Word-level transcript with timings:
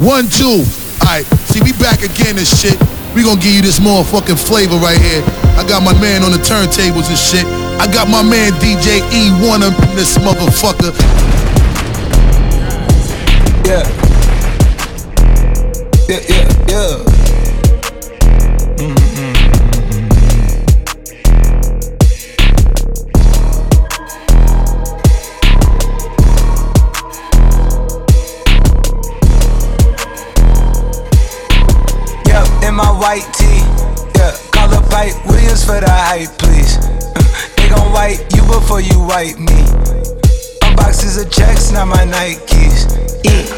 One, 0.00 0.28
two. 0.30 0.64
Alright, 1.04 1.26
see, 1.52 1.60
we 1.60 1.72
back 1.72 2.00
again 2.00 2.38
and 2.38 2.46
shit. 2.46 2.80
We 3.14 3.22
gonna 3.22 3.38
give 3.38 3.52
you 3.52 3.60
this 3.60 3.78
motherfucking 3.78 4.40
flavor 4.40 4.76
right 4.76 4.96
here. 4.96 5.22
I 5.60 5.64
got 5.68 5.82
my 5.82 5.92
man 6.00 6.22
on 6.22 6.32
the 6.32 6.38
turntables 6.38 7.10
and 7.10 7.18
shit. 7.18 7.44
I 7.76 7.86
got 7.92 8.08
my 8.08 8.22
man 8.22 8.52
DJ 8.52 9.00
E1 9.12 9.60
up 9.60 9.76
in 9.90 9.96
this 9.96 10.16
motherfucker. 10.16 10.96
Yeah. 13.66 13.84
Yeah, 16.08 16.20
yeah, 16.28 17.04
yeah. 17.04 17.19
White 33.00 33.32
tee. 33.32 33.64
Yeah, 34.14 34.36
call 34.52 34.68
up 34.74 34.84
Hype 34.92 35.16
Williams 35.24 35.64
for 35.64 35.80
the 35.80 35.88
hype, 35.88 36.36
please. 36.36 36.76
they 37.56 37.66
gon' 37.72 37.90
wipe 37.92 38.20
you 38.36 38.44
before 38.44 38.82
you 38.82 39.00
wipe 39.00 39.38
me. 39.40 39.56
Unboxes 40.60 41.16
of 41.16 41.32
checks, 41.32 41.72
not 41.72 41.88
my 41.88 42.04
Nikes. 42.04 42.92
Yeah. 43.24 43.48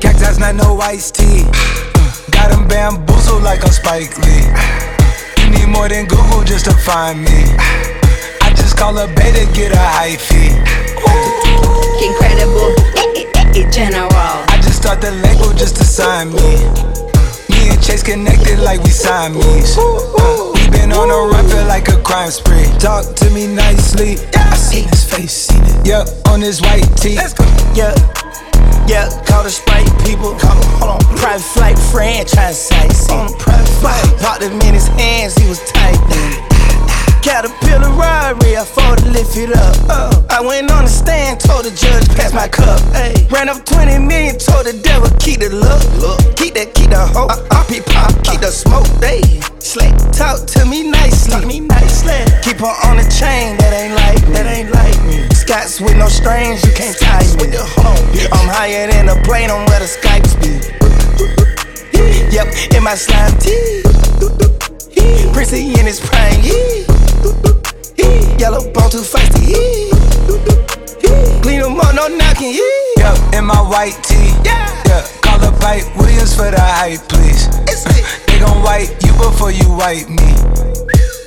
Cactus, 0.00 0.38
not 0.38 0.54
no 0.54 0.80
iced 0.80 1.16
tea. 1.16 1.44
Got 2.32 2.56
them 2.56 2.66
bamboozled 2.66 3.42
like 3.42 3.62
I'm 3.64 3.70
Spike 3.70 4.16
Lee. 4.24 4.48
You 5.44 5.50
need 5.50 5.68
more 5.68 5.90
than 5.90 6.06
Google 6.06 6.42
just 6.42 6.64
to 6.64 6.72
find 6.72 7.20
me. 7.20 7.44
I 8.40 8.48
just 8.56 8.78
call 8.78 8.96
a 8.96 9.06
beta, 9.08 9.44
get 9.52 9.72
a 9.72 9.78
high 9.78 10.16
fee. 10.16 10.56
Incredible, 12.00 12.72
eh, 12.96 13.28
eh, 13.28 13.60
eh, 13.60 13.70
general. 13.70 14.08
I 14.08 14.58
just 14.64 14.80
start 14.80 15.02
the 15.02 15.10
label 15.10 15.52
just 15.52 15.76
to 15.76 15.84
sign 15.84 16.32
me. 16.32 17.03
Chase 17.84 18.02
connected 18.02 18.60
like 18.60 18.82
we 18.82 18.88
Siamese. 18.88 19.76
Uh, 19.76 20.52
we 20.54 20.70
been 20.70 20.90
on 20.90 21.10
a 21.10 21.28
run, 21.28 21.46
feel 21.50 21.66
like 21.66 21.88
a 21.88 22.00
crime 22.00 22.30
spree. 22.30 22.64
Talk 22.78 23.14
to 23.16 23.28
me 23.28 23.46
nicely. 23.46 24.16
I 24.34 24.56
seen 24.56 24.88
his 24.88 25.04
face, 25.04 25.32
seen 25.32 25.62
it. 25.62 25.86
Yup, 25.86 26.08
on 26.28 26.40
his 26.40 26.62
white 26.62 26.88
tee. 26.96 27.20
Yeah, 27.76 27.92
yeah, 28.88 29.10
call 29.26 29.44
the 29.44 29.50
Sprite 29.50 29.84
people. 30.00 30.32
Call 30.40 30.56
them, 30.56 30.70
hold 30.80 30.90
on. 30.96 31.16
Private 31.18 31.44
flight 31.44 31.78
franchise 31.92 32.68
sites. 32.68 33.10
On 33.10 33.28
private 33.36 33.68
flight. 33.80 34.18
Popped 34.18 34.42
him 34.42 34.58
in 34.62 34.72
his 34.72 34.88
hands, 34.88 35.36
he 35.36 35.46
was 35.46 35.60
tight. 35.70 36.53
Caterpillar 37.24 37.88
robbery, 37.96 38.54
I 38.54 38.64
fought 38.68 38.98
to 38.98 39.08
lift 39.08 39.34
it 39.38 39.48
up. 39.56 39.74
Uh, 39.88 40.12
I 40.28 40.44
went 40.44 40.70
on 40.70 40.84
the 40.84 40.90
stand, 40.92 41.40
told 41.40 41.64
the 41.64 41.72
judge, 41.72 42.04
pass 42.12 42.34
my 42.34 42.46
cup. 42.46 42.76
Ay. 42.92 43.16
Ran 43.32 43.48
up 43.48 43.64
20 43.64 43.96
million, 44.04 44.36
told 44.36 44.68
the 44.68 44.76
devil, 44.76 45.08
keep 45.24 45.40
the 45.40 45.48
look. 45.48 45.80
look. 46.04 46.20
Keep 46.36 46.52
that, 46.60 46.76
keep 46.76 46.92
the 46.92 47.00
hope. 47.00 47.32
Uh, 47.32 47.40
uh, 47.48 47.64
pop, 47.64 48.12
keep 48.28 48.44
the 48.44 48.52
smoke. 48.52 48.84
Hey, 49.00 49.24
slick, 49.56 49.96
talk 50.12 50.44
to 50.52 50.68
me 50.68 50.84
nicely. 50.84 51.32
Talk 51.32 51.48
me 51.48 51.64
nicely. 51.64 52.12
Keep 52.44 52.60
her 52.60 52.76
on 52.92 53.00
the 53.00 53.08
chain, 53.08 53.56
that 53.56 53.72
ain't 53.72 53.96
like 53.96 54.20
me. 54.28 54.36
That 54.36 54.44
ain't 54.44 54.68
like 54.76 55.00
me. 55.08 55.24
Scots 55.32 55.80
with 55.80 55.96
no 55.96 56.12
strings, 56.12 56.60
you 56.60 56.76
can't 56.76 56.92
tie 56.92 57.24
me. 57.40 57.56
I'm 58.36 58.48
higher 58.52 58.84
than 58.92 59.08
a 59.08 59.16
plane 59.24 59.48
on 59.48 59.64
where 59.72 59.80
the 59.80 59.88
Skypes 59.88 60.36
be. 60.44 60.60
Yep, 62.36 62.76
in 62.76 62.84
my 62.84 62.94
slime 62.94 63.32
tee. 63.40 63.80
Prissy 65.32 65.72
in 65.72 65.88
his 65.88 66.04
prime, 66.04 66.44
yeah. 66.44 67.03
Yellow 68.38 68.60
bone 68.72 68.90
too 68.90 69.00
feisty. 69.00 69.56
Clean 71.42 71.60
them 71.60 71.80
up, 71.80 71.94
no 71.94 72.08
knocking, 72.08 72.54
yeah. 72.96 73.38
In 73.38 73.46
my 73.46 73.60
white 73.60 73.96
tee. 74.02 74.32
Yeah. 74.44 74.82
Yeah, 74.86 75.06
call 75.22 75.42
up 75.42 75.54
Hype 75.62 75.96
Williams 75.96 76.34
for 76.34 76.50
the 76.50 76.60
hype, 76.60 77.00
please. 77.08 77.48
It's 77.64 77.86
it. 77.86 78.04
They 78.26 78.38
gon' 78.38 78.62
wipe 78.62 78.90
you 79.02 79.12
before 79.12 79.50
you 79.50 79.68
wipe 79.70 80.08
me. 80.08 80.30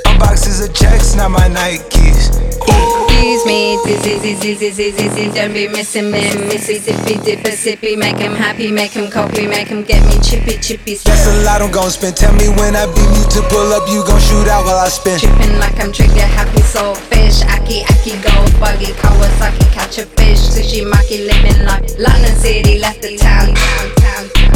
Unboxes 0.05 0.63
of 0.67 0.73
checks, 0.75 1.15
not 1.15 1.31
my 1.31 1.49
Nikes. 1.49 3.06
Excuse 3.17 3.45
me, 3.47 3.77
dizzy, 3.83 4.19
dizzy, 4.21 4.53
dizzy, 4.53 4.91
dizzy, 4.91 5.33
don't 5.33 5.51
be 5.51 5.67
missing 5.67 6.11
me. 6.11 6.29
Missy, 6.37 6.77
zippy, 6.77 7.17
dipper, 7.25 7.49
sippy, 7.49 7.97
make 7.97 8.17
him 8.17 8.33
happy, 8.33 8.71
make 8.71 8.91
him 8.91 9.09
copy, 9.09 9.47
make 9.47 9.69
him 9.69 9.81
get 9.81 10.05
me 10.05 10.21
chippy, 10.21 10.55
chippy, 10.61 10.93
That's 10.93 11.25
a 11.25 11.43
lot 11.43 11.63
I'm 11.63 11.71
gon' 11.71 11.89
spend. 11.89 12.15
Tell 12.15 12.31
me 12.35 12.47
when 12.61 12.75
I 12.75 12.85
beat 12.85 13.09
you 13.17 13.25
to 13.33 13.41
pull 13.49 13.73
up, 13.73 13.89
you 13.89 14.05
gon' 14.05 14.21
shoot 14.21 14.47
out 14.47 14.65
while 14.65 14.77
I 14.77 14.89
spin. 14.89 15.17
Tripping 15.17 15.57
like 15.57 15.79
I'm 15.79 15.91
trigger 15.91 16.29
happy, 16.37 16.61
soul 16.61 16.93
fish. 16.93 17.41
Aki, 17.41 17.89
aki, 17.89 18.21
gold 18.21 18.53
buggy, 18.61 18.93
Kawasaki, 19.01 19.65
catch 19.73 19.97
a 19.97 20.05
fish. 20.05 20.37
Sushi, 20.37 20.85
maki, 20.85 21.25
living 21.25 21.65
like 21.65 21.89
London 21.97 22.35
City, 22.37 22.77
left 22.77 23.01
the 23.01 23.17
town, 23.17 23.55
town, 23.55 23.95
town. 23.97 24.47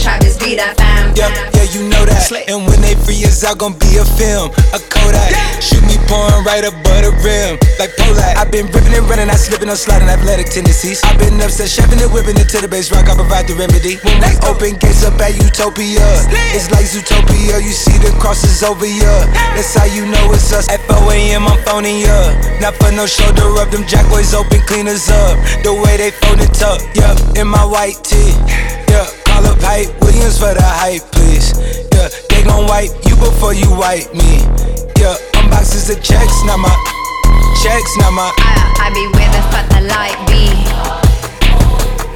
Travis, 0.00 0.38
be 0.38 0.56
that 0.56 0.80
fam. 0.80 1.12
Yeah, 1.12 1.28
yeah, 1.52 1.68
you 1.76 1.84
know 1.90 2.06
that. 2.08 2.24
And 2.48 2.64
when 2.64 2.80
they 2.80 2.94
free 3.04 3.20
us 3.28 3.44
out, 3.44 3.58
gon' 3.58 3.76
be 3.76 4.00
a 4.00 4.04
film, 4.16 4.48
a 4.72 4.80
Kodak. 4.88 5.28
Shoot 5.60 5.84
pouring 6.10 6.42
right 6.42 6.66
above 6.66 7.06
the 7.06 7.14
rim, 7.22 7.54
like 7.78 7.94
Pollock. 7.94 8.34
i 8.34 8.42
been 8.50 8.66
ripping 8.74 8.90
and 8.98 9.06
running, 9.06 9.30
I 9.30 9.38
slipping, 9.38 9.70
I'm 9.70 9.78
sliding, 9.78 10.10
athletic 10.10 10.50
tendencies. 10.50 10.98
I've 11.06 11.14
been 11.22 11.38
upset, 11.38 11.70
shoving 11.70 12.02
and 12.02 12.10
whipping 12.10 12.34
it 12.34 12.50
to 12.50 12.58
the 12.58 12.66
base 12.66 12.90
rock, 12.90 13.06
I 13.06 13.14
provide 13.14 13.46
the 13.46 13.54
remedy. 13.54 14.02
When 14.02 14.18
we 14.18 14.34
open 14.50 14.74
gates 14.82 15.06
up 15.06 15.14
at 15.22 15.38
Utopia, 15.38 16.02
it's 16.50 16.66
like 16.74 16.90
Zootopia, 16.90 17.62
you 17.62 17.70
see 17.70 17.94
the 18.02 18.10
crosses 18.18 18.66
over 18.66 18.90
ya. 18.90 19.30
That's 19.54 19.70
how 19.70 19.86
you 19.86 20.10
know 20.10 20.34
it's 20.34 20.50
us. 20.50 20.66
At 20.66 20.82
4 20.90 20.98
a.m., 21.14 21.46
I'm 21.46 21.62
phoning 21.62 22.02
ya. 22.02 22.34
Not 22.58 22.74
for 22.82 22.90
no 22.90 23.06
shoulder 23.06 23.46
rub, 23.54 23.70
them 23.70 23.86
jack 23.86 24.04
boys 24.10 24.34
open, 24.34 24.58
cleaners 24.66 25.06
up. 25.08 25.38
The 25.62 25.70
way 25.70 25.94
they 25.94 26.10
phone 26.10 26.42
it 26.42 26.58
up, 26.66 26.82
yeah, 26.98 27.14
in 27.38 27.46
my 27.46 27.62
white 27.62 28.02
tee, 28.02 28.34
yeah. 28.90 29.06
Call 29.30 29.46
up 29.46 29.62
Hype 29.62 29.94
Williams 30.02 30.42
for 30.42 30.50
the 30.50 30.66
hype, 30.66 31.06
please. 31.14 31.54
Yeah, 31.94 32.10
they 32.34 32.42
gon' 32.42 32.66
wipe 32.66 32.90
you 33.06 33.14
before 33.14 33.54
you 33.54 33.70
wipe 33.70 34.10
me. 34.10 34.42
Yeah, 34.98 35.14
unboxes 35.60 35.94
of 35.94 36.02
checks, 36.02 36.44
not 36.44 36.58
my 36.58 36.72
checks, 37.62 37.96
not 37.98 38.12
my. 38.12 38.32
I, 38.38 38.64
I 38.80 38.88
be 38.96 39.04
where 39.12 39.28
the 39.28 39.42
fuck 39.52 39.66
the 39.68 39.82
light 39.92 40.16
be. 40.24 40.48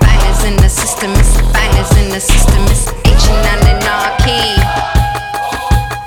Bangers 0.01 0.45
in 0.49 0.57
the 0.57 0.69
system, 0.69 1.13
it's 1.13 1.37
bangers 1.53 1.93
in 2.01 2.09
the 2.09 2.21
system, 2.21 2.65
it's 2.73 2.89
H 3.05 3.25
and 3.29 3.69
anarchy. 3.69 4.57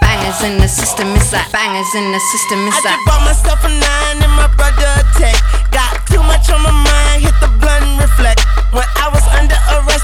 Bangers 0.01 0.41
in 0.41 0.57
the 0.57 0.67
system, 0.67 1.13
it's 1.13 1.31
like 1.31 1.49
bangers 1.51 1.93
in 1.93 2.11
the 2.11 2.21
system, 2.33 2.67
it's 2.67 2.81
like. 2.83 2.97
just 2.97 3.05
bought 3.05 3.23
myself 3.25 3.61
a 3.63 3.69
nine 3.69 4.17
and 4.17 4.33
my 4.33 4.49
brother 4.57 4.89
a 4.97 5.03
tech. 5.17 5.37
Got 5.69 5.93
too 6.09 6.23
much 6.25 6.49
on 6.49 6.61
my 6.63 6.73
mind, 6.73 7.21
hit 7.21 7.37
the 7.37 7.49
blunt 7.61 8.01
reflect. 8.01 8.41
When 8.73 8.87
I 8.97 9.09
was 9.13 9.25
under 9.37 9.57
arrest, 9.77 9.96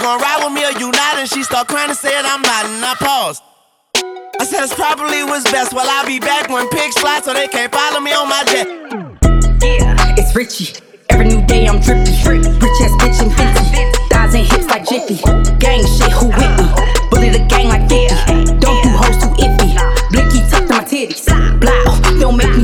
gon' 0.00 0.18
ride 0.18 0.42
with 0.42 0.52
me 0.52 0.64
or 0.64 0.72
you 0.80 0.90
not? 0.90 1.18
And 1.18 1.28
she 1.28 1.42
start 1.42 1.68
crying 1.68 1.90
and 1.90 1.98
said 1.98 2.24
I'm 2.24 2.42
not, 2.42 2.64
and 2.64 2.84
I 2.84 2.94
pause. 2.98 3.40
I 4.40 4.44
said 4.44 4.64
it's 4.64 4.74
probably 4.74 5.22
what's 5.22 5.44
best. 5.52 5.74
Well, 5.74 5.86
I'll 5.86 6.06
be 6.06 6.18
back 6.18 6.48
when 6.48 6.68
pigs 6.70 6.96
fly 6.98 7.20
so 7.20 7.34
they 7.34 7.46
can't 7.46 7.72
follow 7.72 8.00
me 8.00 8.12
on 8.12 8.28
my 8.28 8.42
jet. 8.44 8.66
Yeah, 9.62 10.14
it's 10.16 10.34
Richie. 10.34 10.80
Every 11.10 11.28
new 11.28 11.44
day 11.46 11.66
I'm 11.68 11.80
drippy. 11.80 12.16
Rich 12.24 12.80
ass 12.80 12.96
bitch 12.96 13.20
and 13.20 13.32
50. 13.36 14.08
Thighs 14.08 14.34
and 14.34 14.46
hips 14.46 14.66
like 14.66 14.88
Jiffy. 14.88 15.20
Gang 15.58 15.84
shit, 15.84 16.10
who 16.12 16.28
with 16.28 16.59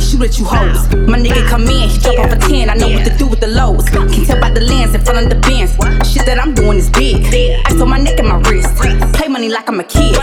shoot 0.07 0.23
at 0.23 0.39
you 0.39 0.45
hoes. 0.45 0.87
My 1.09 1.19
nigga 1.19 1.47
come 1.49 1.63
in, 1.63 1.89
he 1.89 1.99
drop 1.99 2.19
off 2.19 2.33
a 2.33 2.37
10. 2.37 2.71
I 2.71 2.75
know 2.75 2.89
what 2.89 3.05
to 3.05 3.17
do 3.19 3.27
with 3.27 3.41
the 3.41 3.49
lows. 3.49 3.89
Can 3.89 4.25
tell 4.25 4.41
by 4.41 4.51
the 4.51 4.61
lens 4.61 4.95
in 4.95 5.01
front 5.01 5.19
of 5.25 5.29
the 5.29 5.37
bins. 5.43 5.75
Shit 6.07 6.27
that 6.27 6.39
I'm 6.39 6.55
doing 6.55 6.79
is 6.79 6.91
big. 6.91 7.27
Ice 7.67 7.81
on 7.81 7.89
my 7.89 7.99
neck 7.99 8.19
and 8.19 8.29
my 8.29 8.39
wrist. 8.49 8.77
Play 9.15 9.29
money 9.29 9.49
like 9.49 9.69
I'm 9.69 9.81
a 9.81 9.85
kid. 9.85 10.15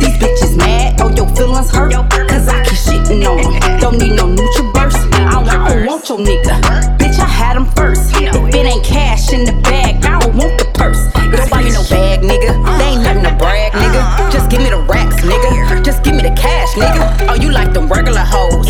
These 0.00 0.16
bitches 0.16 0.56
mad, 0.56 1.00
oh 1.00 1.10
your 1.14 1.28
feelings 1.36 1.70
hurt. 1.70 1.92
Cause 2.28 2.48
I 2.48 2.64
keep 2.64 2.78
shitting 2.78 3.22
on. 3.28 3.80
Don't 3.80 3.98
need 3.98 4.16
no 4.16 4.26
neutral 4.26 4.72
burst. 4.72 4.96
I 5.12 5.44
don't 5.44 5.86
want 5.86 6.08
your 6.08 6.18
nigga. 6.18 6.56
Bitch, 6.96 7.18
I 7.20 7.28
had 7.28 7.56
him 7.56 7.66
first. 7.76 8.10
If 8.16 8.54
it 8.54 8.66
ain't 8.66 8.84
cash 8.84 9.32
in 9.32 9.44
the 9.44 9.52
bag, 9.62 10.04
I 10.04 10.18
don't 10.20 10.34
want 10.36 10.58
the 10.58 10.64
purse. 10.72 11.12
Don't 11.12 11.50
buy 11.50 11.62
me 11.62 11.70
no 11.70 11.82
bag, 11.90 12.20
nigga. 12.20 12.56
They 12.78 12.96
ain't 12.96 13.02
nothing 13.02 13.24
to 13.24 13.34
brag, 13.36 13.72
nigga. 13.72 14.32
Just 14.32 14.50
give 14.50 14.62
me 14.62 14.70
the 14.70 14.80
racks, 14.88 15.20
nigga. 15.22 15.84
Just 15.84 16.02
give 16.04 16.14
me 16.14 16.22
the 16.22 16.34
cash, 16.34 16.72
nigga. 16.74 17.28
Oh, 17.28 17.34
you 17.34 17.50
like 17.50 17.72
them 17.72 17.88
regular 17.88 18.24
hoes. 18.24 18.68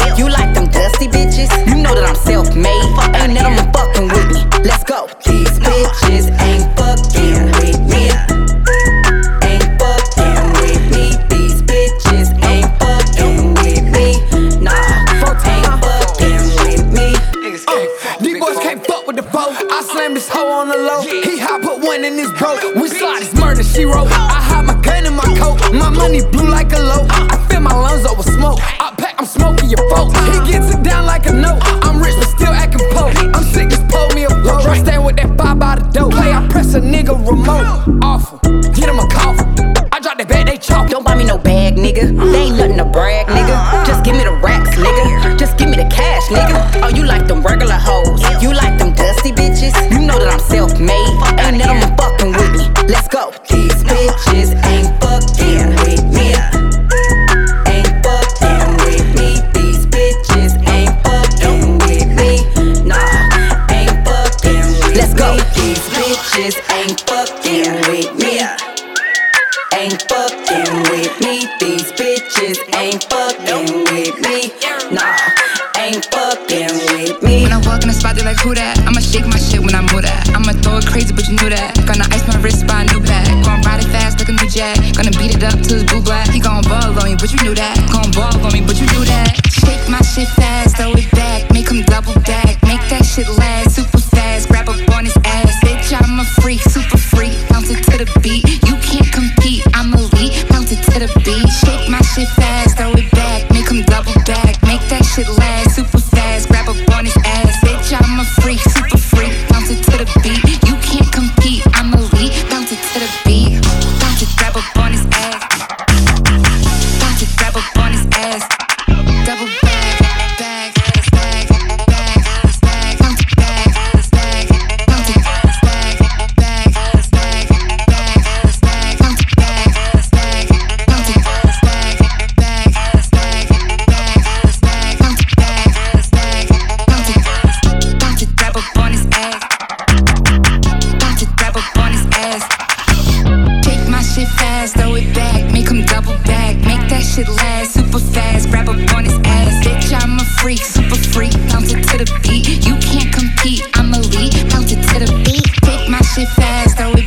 Me. 53.29 53.50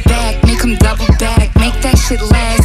Back, 0.05 0.43
make 0.43 0.62
him 0.62 0.75
double 0.77 1.07
back, 1.19 1.53
make 1.55 1.75
that 1.81 1.98
shit 1.98 2.22
last 2.22 2.62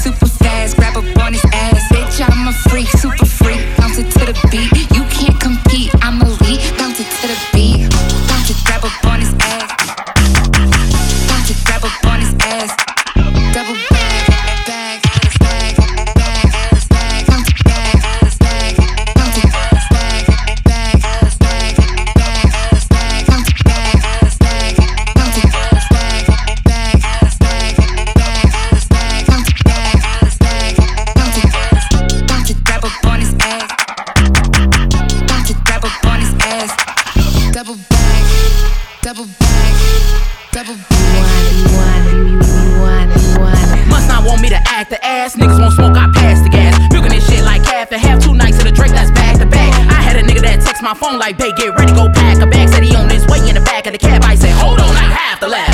my 50.88 50.94
phone 50.94 51.18
like, 51.18 51.36
babe, 51.36 51.54
get 51.54 51.74
ready, 51.74 51.92
go 51.92 52.08
pack 52.08 52.40
a 52.40 52.46
bag. 52.46 52.68
Said 52.70 52.82
he 52.82 52.96
on 52.96 53.10
his 53.10 53.26
way 53.26 53.46
in 53.46 53.54
the 53.54 53.60
back 53.60 53.86
of 53.86 53.92
the 53.92 53.98
cab. 53.98 54.22
I 54.24 54.34
said, 54.34 54.52
hold 54.52 54.80
on, 54.80 54.88
I 54.88 55.12
have 55.12 55.38
to 55.40 55.46
laugh. 55.46 55.67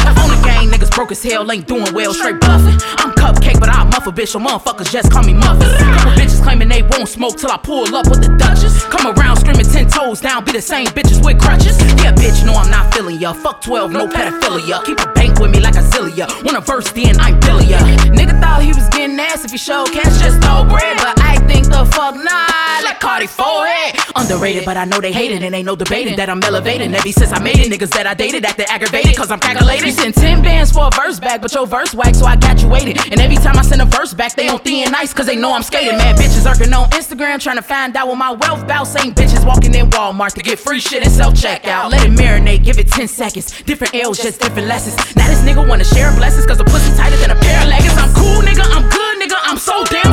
Broke 0.95 1.11
as 1.11 1.23
hell, 1.25 1.51
ain't 1.51 1.67
doing 1.67 1.93
well, 1.93 2.15
straight 2.15 2.41
bluffing. 2.41 2.79
I'm 2.99 3.11
cupcakKe, 3.19 3.59
but 3.59 3.69
I'll 3.69 3.85
muff 3.87 4.07
a 4.07 4.13
bitch, 4.13 4.29
so 4.29 4.39
motherfuckers 4.39 4.93
just 4.93 5.11
call 5.11 5.25
me 5.25 5.35
muffin. 5.35 5.69
Couple 5.79 6.13
bitches 6.13 6.41
claiming 6.41 6.69
they 6.69 6.83
won't 6.83 7.09
smoke 7.09 7.37
till 7.37 7.51
I 7.51 7.57
pull 7.57 7.93
up 7.97 8.09
with 8.09 8.23
the 8.23 8.29
Duchess. 8.39 8.85
Come 8.85 9.13
around 9.13 9.39
screaming 9.39 9.67
ten 9.67 9.89
toes 9.89 10.21
down, 10.21 10.45
be 10.45 10.53
the 10.53 10.63
same 10.63 10.87
bitches 10.87 11.25
with 11.25 11.41
crutches. 11.41 11.77
Yeah, 11.99 12.13
bitch, 12.13 12.47
no, 12.47 12.55
I'm 12.55 12.71
not 12.71 12.95
feeling 12.95 13.19
ya. 13.19 13.33
Fuck 13.33 13.61
12, 13.63 13.91
no 13.91 14.07
pedophilia. 14.07 14.85
Keep 14.85 15.01
a 15.01 15.13
bank 15.13 15.41
with 15.41 15.51
me 15.51 15.59
like 15.59 15.75
a 15.75 15.83
zillia. 15.83 16.31
Want 16.45 16.57
a 16.57 16.61
verse, 16.61 16.91
then 16.93 17.19
I'm 17.19 17.41
billing 17.41 17.69
ya. 17.69 17.79
Nigga 18.15 18.41
thought 18.41 18.63
he 18.63 18.69
was 18.69 18.89
getting 18.91 19.19
ass 19.19 19.45
if 19.45 19.51
he 19.51 19.59
showed 19.59 19.91
cash, 19.91 20.23
just 20.23 20.41
throw 20.43 20.65
bread. 20.65 20.97
But 20.99 21.19
I 21.21 21.39
think 21.49 21.67
the 21.67 21.85
fuck 21.91 22.15
nah, 22.15 22.87
like 22.87 23.01
Cardi 23.01 23.27
forehead. 23.27 23.99
underrated, 24.15 24.65
but 24.65 24.77
I 24.77 24.85
know 24.85 25.01
they 25.01 25.13
hate 25.13 25.33
it 25.33 25.43
and 25.43 25.55
ain't 25.55 25.67
no 25.67 25.75
debating 25.75 26.17
that 26.17 26.31
I'm 26.31 26.41
elevating. 26.43 26.95
Ever 26.95 27.09
since 27.11 27.33
I 27.33 27.41
made 27.43 27.59
it, 27.59 27.73
niggas 27.73 27.91
that 27.91 28.07
I 28.07 28.15
dated 28.15 28.45
acting 28.45 28.67
aggravated, 28.69 29.17
cause 29.17 29.33
I'm 29.33 29.41
calculated. 29.41 29.93
Send 29.93 30.15
10 30.15 30.43
bands 30.43 30.71
for 30.71 30.84
a 30.85 30.91
verse 30.91 31.19
back, 31.19 31.41
but 31.41 31.53
your 31.55 31.67
verse 31.67 31.95
whack, 31.95 32.15
so 32.15 32.27
I 32.27 32.37
got 32.37 32.61
you 32.61 32.69
waiting. 32.69 32.97
And 33.11 33.21
every 33.21 33.37
time 33.37 33.57
I 33.57 33.63
send 33.63 33.81
a 33.81 33.87
verse 33.87 34.13
back, 34.13 34.35
they 34.35 34.49
on 34.49 34.59
thin 34.61 34.91
nice, 34.93 35.13
cause 35.15 35.27
they 35.27 35.37
know 35.37 35.53
I'm 35.53 35.63
skating. 35.63 35.97
Mad 35.97 36.17
bitches 36.17 36.45
irking 36.45 36.73
on 36.73 36.89
Instagram, 36.91 37.41
trying 37.41 37.57
to 37.57 37.63
find 37.63 37.97
out 37.97 38.09
what 38.09 38.17
my 38.17 38.33
wealth 38.33 38.67
bout. 38.67 38.85
Same 38.85 39.15
bitches 39.15 39.47
walking 39.47 39.75
in 39.75 39.91
Walmart 39.91 40.35
to 40.35 40.43
get 40.43 40.59
free 40.59 40.81
shit 40.81 41.03
and 41.03 41.13
self 41.13 41.35
checkout. 41.35 41.91
Let 41.91 42.05
it 42.05 42.13
marinate, 42.13 42.65
give 42.65 42.79
it 42.79 42.89
10 42.89 43.09
seconds. 43.09 43.63
Different 43.63 43.95
L's, 43.95 44.19
just 44.19 44.41
different 44.41 44.69
lessons. 44.69 44.97
Now 45.17 45.29
this 45.29 45.41
nigga 45.41 45.67
wanna 45.67 45.85
share 45.85 46.15
blessings, 46.17 46.47
cause 46.47 46.59
the 46.59 46.65
pussy 46.65 46.95
tighter 46.97 47.17
than 47.17 47.31
a 47.31 47.41
pair 47.41 47.63
of 47.63 47.69
leggings. 47.69 47.97
I'm 47.97 48.13
cool, 48.15 48.43
nigga, 48.43 48.65
I'm 48.65 48.89
good, 48.91 49.23
nigga, 49.23 49.39
I'm 49.43 49.59
so 49.59 49.85
damn 49.85 50.13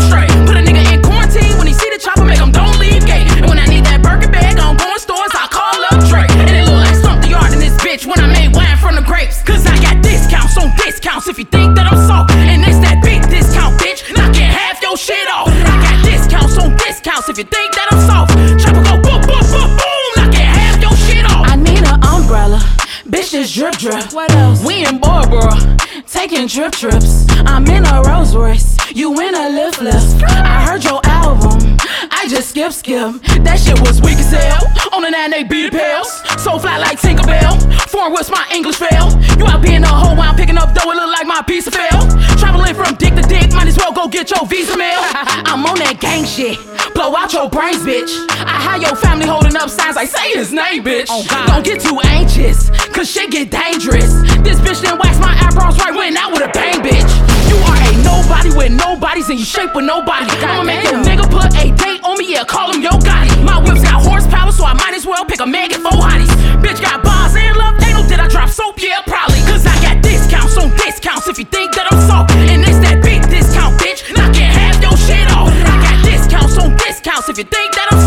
trip 26.51 26.74
trips. 26.74 27.25
I'm 27.48 27.65
in 27.67 27.86
a 27.86 28.01
Rolls 28.03 28.36
Royce, 28.36 28.75
you 28.91 29.13
in 29.22 29.36
a 29.36 29.48
Lyft 29.55 29.79
Lyft. 29.79 30.22
I 30.24 30.67
heard 30.67 30.84
your 30.84 31.00
album, 31.05 31.77
I 32.12 32.27
just 32.27 32.50
skip 32.50 32.74
skip. 32.74 33.24
That 33.48 33.55
shit 33.55 33.79
was 33.79 34.01
weak 34.01 34.20
as 34.20 34.31
hell. 34.36 34.67
On 34.91 35.01
the 35.01 35.10
nine 35.10 35.31
they 35.31 35.43
beat 35.43 35.72
the 35.72 35.79
pills. 35.79 36.12
So 36.43 36.60
fly 36.60 36.77
like 36.77 37.00
Tinkerbell. 37.00 37.55
Foreign 37.88 38.12
what's 38.12 38.29
my 38.29 38.46
English 38.51 38.75
fail? 38.75 39.15
You 39.39 39.48
out 39.48 39.63
being 39.63 39.84
a 39.84 39.88
hoe 39.88 40.12
while 40.12 40.27
I'm 40.27 40.36
picking 40.36 40.58
up 40.58 40.75
dough, 40.75 40.91
it 40.91 40.96
look 41.00 41.12
like 41.15 41.25
my 41.25 41.41
piece 41.41 41.67
of 41.67 41.74
fail. 41.74 42.03
Traveling 42.36 42.75
from 42.75 42.96
dick 42.96 43.15
to 43.15 43.24
dick, 43.24 43.53
might 43.53 43.67
as 43.67 43.77
well 43.77 43.93
go 43.93 44.10
get 44.10 44.29
your 44.29 44.46
visa 44.46 44.75
mail. 44.75 45.00
I'm 45.48 45.63
on 45.65 45.79
that 45.79 46.01
gang 46.01 46.25
shit. 46.25 46.60
Blow 46.93 47.15
out 47.15 47.31
your 47.31 47.50
brains, 47.50 47.79
bitch. 47.88 48.12
I 48.43 48.60
had 48.72 48.82
your 48.82 48.96
family 48.96 49.28
holding 49.28 49.56
up 49.56 49.70
signs 49.70 49.96
like 49.96 50.08
say 50.08 50.32
his 50.32 50.54
name, 50.54 50.84
bitch. 50.84 51.08
Oh, 51.10 51.24
Don't 51.48 51.63
get 51.63 51.82
too 51.82 52.00
anxious, 52.08 52.70
cause 52.96 53.12
shit 53.12 53.30
get 53.32 53.51
dangerous. 53.51 54.16
This 54.48 54.63
bitch 54.63 54.80
didn't 54.80 55.00
wax 55.00 55.20
my 55.20 55.36
eyebrows 55.44 55.78
right, 55.80 55.92
when 55.92 56.16
I 56.16 56.32
with 56.32 56.40
a 56.40 56.51
bang, 56.56 56.80
bitch. 56.80 57.12
You 57.51 57.60
are 57.68 57.75
a 57.75 57.92
nobody 58.00 58.51
with 58.56 58.72
nobody's 58.72 59.28
and 59.30 59.40
you 59.40 59.46
shape 59.46 59.75
with 59.75 59.84
nobody. 59.84 60.24
Oh, 60.24 60.48
I'ma 60.48 60.63
make 60.63 60.88
your 60.88 61.04
nigga 61.04 61.28
put 61.28 61.51
a 61.51 61.68
date 61.75 62.00
on 62.04 62.18
me, 62.18 62.32
yeah, 62.32 62.46
call 62.48 62.72
him 62.72 62.82
yo 62.82 62.92
Gotti. 63.04 63.44
My 63.44 63.60
whip's 63.60 63.84
got 63.84 64.00
horsepower, 64.08 64.51
so 64.51 64.63
I 64.63 64.74
might 64.74 64.96
as 64.96 65.06
well 65.06 65.25
pick 65.25 65.42
a 65.42 65.46
Megan 65.46 65.82
four 65.84 66.00
hotties. 66.00 66.32
Bitch 66.63 66.80
got 66.82 67.04
bars 67.04 67.36
and 67.36 67.58
love 67.58 67.75
anal, 67.84 68.08
did 68.08 68.20
I 68.24 68.28
drop 68.30 68.48
soap? 68.50 68.80
Yeah, 68.82 69.04
probably. 69.04 69.44
Cause 69.51 69.68
I 69.68 69.75
got 69.84 70.01
discounts 70.01 70.56
on 70.56 70.72
discounts 70.80 71.28
if 71.28 71.38
you 71.38 71.46
think 71.46 71.75
that 71.75 71.92
I'm 71.92 72.00
soft. 72.08 72.32
And 72.48 72.63
it's 72.63 72.80
that 72.88 73.04
big 73.04 73.20
discount, 73.28 73.75
bitch. 73.84 74.08
Knocking 74.16 74.48
half 74.48 74.80
your 74.80 74.96
shit 74.96 75.28
off. 75.36 75.51
I 75.51 75.75
got 75.84 75.98
discounts 76.08 76.56
on 76.58 76.72
discounts 76.80 77.28
if 77.28 77.38
you 77.38 77.44
think 77.44 77.75
that 77.75 77.92
I'm 77.92 78.00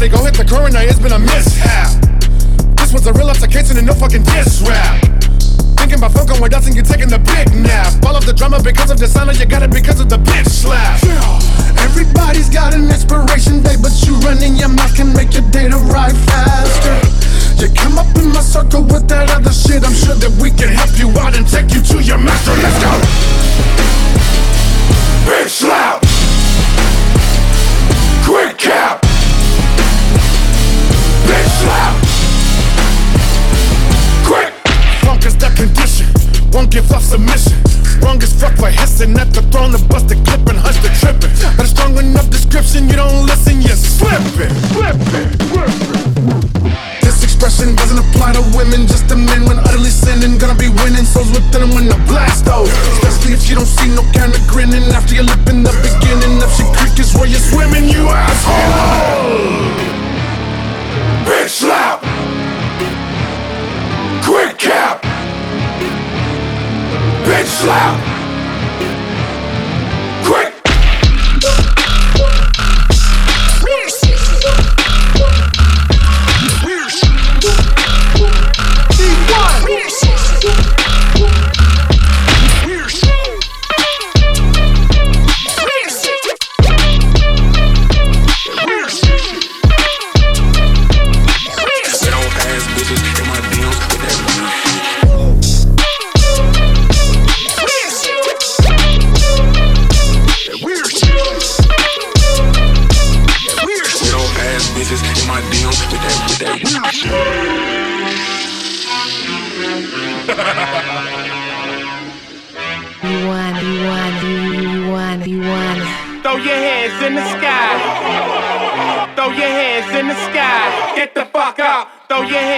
Somebody 0.00 0.16
go 0.16 0.24
hit 0.24 0.32
the 0.32 0.48
coroner, 0.48 0.80
it's 0.80 0.96
been 0.96 1.12
a 1.12 1.20
mishap. 1.20 1.92
This 2.80 2.88
was 2.88 3.04
a 3.04 3.12
real 3.12 3.28
altercation 3.28 3.76
and 3.76 3.84
no 3.84 3.92
fucking 3.92 4.24
diss 4.32 4.64
rap. 4.64 4.96
Thinking 5.76 6.00
about 6.00 6.16
fucking 6.16 6.40
with 6.40 6.56
us 6.56 6.64
and 6.64 6.72
you 6.72 6.80
taking 6.80 7.12
the 7.12 7.20
big 7.20 7.52
nap. 7.52 7.92
All 8.08 8.16
of 8.16 8.24
the 8.24 8.32
drama 8.32 8.64
because 8.64 8.88
of 8.88 8.96
the 8.96 9.04
sound, 9.04 9.28
you 9.36 9.44
got 9.44 9.60
it 9.60 9.68
because 9.68 10.00
of 10.00 10.08
the 10.08 10.16
bitch 10.16 10.48
slap. 10.48 11.04
Everybody's 11.84 12.48
got 12.48 12.72
an 12.72 12.88
expiration 12.88 13.60
date, 13.60 13.84
but 13.84 13.92
you 14.08 14.16
running 14.24 14.56
your 14.56 14.72
mouth 14.72 14.96
can 14.96 15.12
make 15.12 15.36
your 15.36 15.44
day 15.52 15.68
to 15.68 15.76
ride 15.92 16.16
faster. 16.24 16.96
You 17.60 17.68
come 17.76 17.99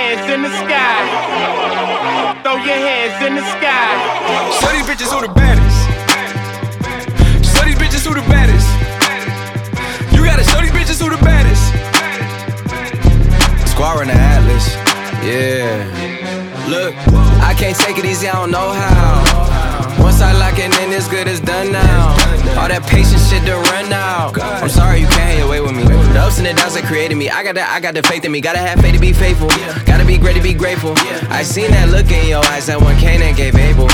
hands 0.02 0.26
in 0.34 0.42
the 0.42 0.50
sky. 0.62 0.98
Throw 2.42 2.56
your 2.56 2.80
hands 2.88 3.18
in 3.26 3.34
the 3.38 3.44
sky. 3.54 3.90
Show 4.58 4.70
these 4.74 4.86
bitches 4.90 5.10
who 5.12 5.20
the 5.26 5.32
baddest. 5.32 5.78
Show 7.52 7.64
these 7.64 7.78
bitches 7.82 8.04
who 8.06 8.14
the 8.14 8.26
baddest. 8.32 8.68
You 10.14 10.24
gotta 10.24 10.44
show 10.44 10.60
these 10.60 10.74
bitches 10.78 10.98
who 11.02 11.08
the 11.16 11.22
baddest. 11.22 11.64
Square 13.70 14.02
in 14.02 14.08
the 14.08 14.18
Atlas, 14.34 14.66
yeah. 15.24 15.86
Look, 16.68 16.94
I 17.40 17.54
can't 17.54 17.76
take 17.76 17.98
it 17.98 18.04
easy, 18.04 18.28
I 18.28 18.32
don't 18.32 18.50
know 18.50 18.70
how. 18.72 19.71
Once 20.02 20.20
I 20.20 20.32
lock 20.32 20.58
it 20.58 20.74
in, 20.82 20.92
it's 20.92 21.08
good, 21.08 21.26
it's 21.28 21.40
done 21.40 21.72
now. 21.72 22.10
All 22.58 22.68
that 22.68 22.82
patient 22.86 23.22
shit 23.22 23.46
to 23.46 23.56
run 23.70 23.92
out. 23.92 24.38
I'm 24.40 24.68
sorry 24.68 25.00
you 25.00 25.06
can't 25.06 25.22
hang 25.22 25.42
away 25.42 25.60
with 25.60 25.74
me. 25.74 25.84
The 25.84 26.20
ups 26.20 26.38
and 26.38 26.46
the 26.46 26.52
downs 26.52 26.74
that 26.74 26.84
created 26.84 27.16
me. 27.16 27.30
I 27.30 27.42
got 27.42 27.54
that, 27.54 27.70
I 27.70 27.80
got 27.80 27.94
the 27.94 28.02
faith 28.02 28.24
in 28.24 28.32
me. 28.32 28.40
Gotta 28.40 28.58
have 28.58 28.80
faith 28.80 28.94
to 28.94 29.00
be 29.00 29.12
faithful. 29.12 29.48
Gotta 29.86 30.04
be 30.04 30.18
great 30.18 30.36
to 30.36 30.42
be 30.42 30.54
grateful. 30.54 30.92
I 31.30 31.42
seen 31.42 31.70
that 31.70 31.88
look 31.90 32.10
in 32.10 32.28
your 32.28 32.44
eyes 32.46 32.66
that 32.66 32.80
one 32.80 32.96
Canaan 32.98 33.34
gave 33.34 33.54
Abel. 33.56 33.88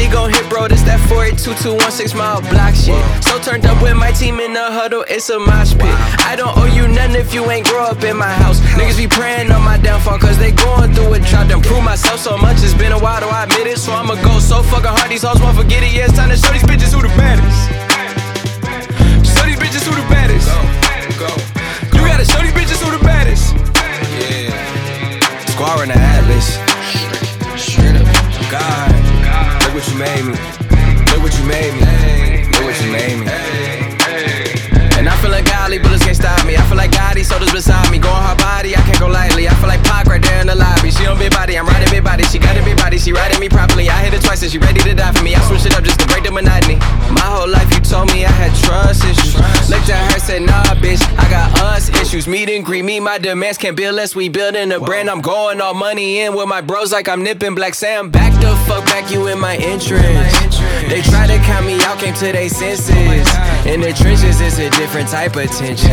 She 0.00 0.08
gon' 0.08 0.32
hit, 0.32 0.48
bro. 0.48 0.66
This 0.66 0.80
that 0.88 0.96
48221 1.12 2.16
mile 2.16 2.40
block 2.48 2.72
shit. 2.72 2.96
So 3.20 3.36
turned 3.36 3.68
up 3.68 3.76
with 3.84 4.00
my 4.00 4.10
team 4.16 4.40
in 4.40 4.56
the 4.56 4.64
huddle, 4.72 5.04
it's 5.04 5.28
a 5.28 5.38
mosh 5.38 5.76
pit. 5.76 5.92
I 6.24 6.40
don't 6.40 6.56
owe 6.56 6.64
you 6.64 6.88
nothing 6.88 7.20
if 7.20 7.34
you 7.36 7.44
ain't 7.52 7.68
grow 7.68 7.84
up 7.84 8.02
in 8.02 8.16
my 8.16 8.32
house. 8.32 8.64
Niggas 8.80 8.96
be 8.96 9.06
praying 9.06 9.52
on 9.52 9.60
my 9.60 9.76
downfall, 9.76 10.18
cause 10.18 10.38
they 10.38 10.52
going 10.52 10.94
through 10.94 11.20
it. 11.20 11.22
Tried 11.28 11.50
to 11.52 11.60
prove 11.60 11.84
myself 11.84 12.18
so 12.18 12.38
much, 12.38 12.64
it's 12.64 12.72
been 12.72 12.92
a 12.92 12.98
while, 12.98 13.20
though 13.20 13.28
I 13.28 13.44
admit 13.44 13.66
it. 13.66 13.76
So 13.76 13.92
I'ma 13.92 14.16
go 14.24 14.40
so 14.40 14.62
fucking 14.62 14.88
hard, 14.88 15.10
these 15.10 15.22
hoes 15.22 15.36
won't 15.42 15.54
forget 15.54 15.82
it. 15.84 15.92
Yeah, 15.92 16.08
it's 16.08 16.16
time 16.16 16.30
to 16.30 16.36
show 16.40 16.48
these 16.48 16.64
bitches 16.64 16.96
who 16.96 17.04
the 17.04 17.12
baddest. 17.20 17.39
Meet 52.70 52.84
me, 52.84 53.00
my 53.00 53.18
demands 53.18 53.58
can't 53.58 53.76
build 53.76 53.96
less. 53.96 54.14
We 54.14 54.28
building 54.28 54.70
a 54.70 54.78
brand. 54.78 55.10
I'm 55.10 55.20
going 55.20 55.60
all 55.60 55.74
money 55.74 56.20
in 56.20 56.36
with 56.36 56.46
my 56.46 56.60
bros 56.60 56.92
like 56.92 57.08
I'm 57.08 57.24
Nipsey 57.24 57.52
Black 57.56 57.74
Sam. 57.74 58.10
Back 58.10 58.32
the 58.40 58.54
fuck 58.64 58.84
back, 58.84 59.10
you 59.10 59.26
in 59.26 59.40
my 59.40 59.56
interest. 59.56 60.60
They 60.88 61.02
try 61.02 61.26
to 61.26 61.36
count 61.38 61.66
me 61.66 61.80
out, 61.80 61.98
came 61.98 62.14
to 62.14 62.30
their 62.30 62.48
senses. 62.48 62.94
Oh 62.94 63.64
in 63.66 63.80
the 63.80 63.92
trenches, 63.92 64.40
it's 64.40 64.58
a 64.58 64.70
different 64.70 65.08
type 65.08 65.34
of 65.34 65.50
tension. 65.50 65.90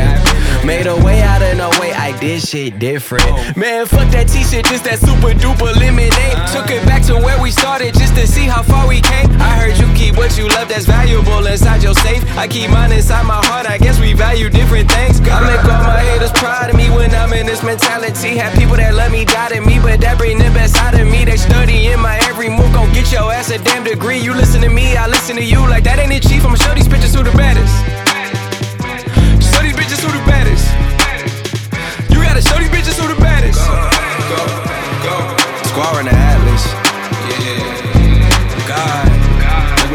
Made 0.68 0.86
a 0.86 1.00
way 1.00 1.22
out 1.24 1.42
of 1.42 1.56
no 1.56 1.72
way, 1.80 1.94
I 1.94 2.12
did 2.20 2.44
shit 2.44 2.78
different. 2.78 3.56
Man, 3.56 3.88
fuck 3.88 4.12
that 4.12 4.28
t-shirt, 4.28 4.68
just 4.68 4.84
that 4.84 5.00
super 5.00 5.32
duper 5.32 5.72
lemonade. 5.80 6.36
Took 6.52 6.68
it 6.68 6.84
back 6.84 7.08
to 7.08 7.16
where 7.16 7.40
we 7.40 7.56
started 7.56 7.96
just 7.96 8.20
to 8.20 8.28
see 8.28 8.44
how 8.44 8.68
far 8.68 8.84
we 8.84 9.00
came. 9.00 9.32
I 9.40 9.56
heard 9.56 9.80
you 9.80 9.88
keep 9.96 10.20
what 10.20 10.36
you 10.36 10.52
love 10.60 10.68
that's 10.68 10.84
valuable 10.84 11.40
inside 11.48 11.84
your 11.88 11.96
safe. 11.96 12.20
I 12.36 12.52
keep 12.52 12.70
mine 12.70 12.92
inside 12.92 13.24
my 13.24 13.40
heart, 13.48 13.64
I 13.64 13.78
guess 13.80 13.96
we 14.04 14.12
value 14.12 14.50
different 14.50 14.92
things. 14.92 15.24
I 15.24 15.40
make 15.48 15.64
all 15.64 15.88
my 15.88 16.04
haters 16.04 16.36
proud 16.36 16.70
of 16.70 16.76
me 16.76 16.92
when 16.92 17.16
I'm 17.16 17.32
in 17.32 17.48
this 17.48 17.64
mentality. 17.64 18.36
Have 18.36 18.52
people 18.60 18.76
that 18.76 18.94
love 18.94 19.16
me, 19.16 19.24
doubting 19.24 19.64
me, 19.64 19.80
but 19.80 20.04
that 20.04 20.18
bring 20.20 20.38
the 20.38 20.52
best 20.52 20.76
out 20.84 21.00
of 21.00 21.08
me. 21.08 21.24
They 21.24 21.38
study 21.40 21.88
in 21.88 22.04
my 22.04 22.20
every 22.28 22.52
move, 22.52 22.76
gon' 22.76 22.92
get 22.92 23.08
your 23.08 23.32
ass 23.32 23.56
a 23.56 23.58
damn 23.58 23.88
degree. 23.88 24.20
You 24.20 24.36
listen 24.36 24.60
to 24.68 24.70
me, 24.70 24.98
I 25.00 25.08
listen 25.08 25.38
to 25.38 25.44
you. 25.44 25.64
Like 25.64 25.86
that 25.86 25.98
ain't 25.98 26.12
it, 26.12 26.28
chief. 26.28 26.44
I'ma 26.44 26.60
show 26.60 26.76
these 26.76 26.92
bitches 26.92 27.16
who 27.16 27.24
the 27.24 27.32
baddest. 27.40 28.07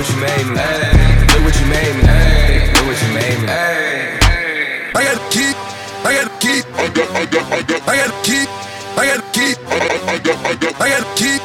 What 0.02 0.11
you 0.11 0.21
made 0.21 0.47
me. 0.47 0.59
Look 1.30 1.44
what 1.47 1.54
you 1.61 1.66
made 1.66 1.94
me. 1.94 2.11
Look 2.75 2.87
what 2.87 2.99
you 3.02 3.11
made 3.14 3.38
me. 3.38 3.47
I 4.94 5.04
got 5.06 5.14
a 5.14 5.30
key. 5.30 5.54
I 6.02 6.11
got 6.18 6.26
a 6.26 6.38
key. 6.42 6.59
I 6.75 6.88
got, 6.90 7.09
I 7.14 7.26
got, 7.26 7.52
I 7.52 7.62
got, 7.62 7.88
I 7.88 7.97
got 7.97 8.11
a 8.11 8.23
key. 8.26 8.44
I 8.97 9.06
got 9.06 9.18
a 9.18 9.30
key. 9.30 9.54
I 9.62 9.78
got, 9.78 10.02
I 10.02 10.18
got, 10.18 10.38
I 10.42 10.88
got 10.90 11.02
a 11.02 11.14
key. 11.14 11.38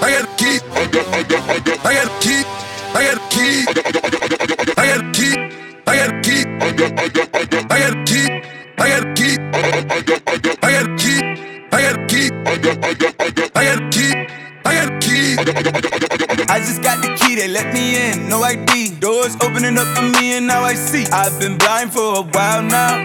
I 0.00 0.10
got 0.14 0.22
a 0.22 0.36
key. 0.38 0.60
I 0.70 0.86
got, 0.86 1.06
I 1.08 1.22
got, 1.24 1.48
I 1.48 1.58
got, 1.58 1.84
I 1.84 1.94
got 1.94 2.06
a 2.06 2.20
key. 2.22 2.44
I 2.94 3.02
got 3.02 3.16
a 3.16 3.28
key. 3.34 3.66
I 3.66 4.33
I've 21.14 21.38
been 21.38 21.56
blind 21.56 21.92
for 21.92 22.18
a 22.18 22.22
while 22.22 22.62
now. 22.64 23.04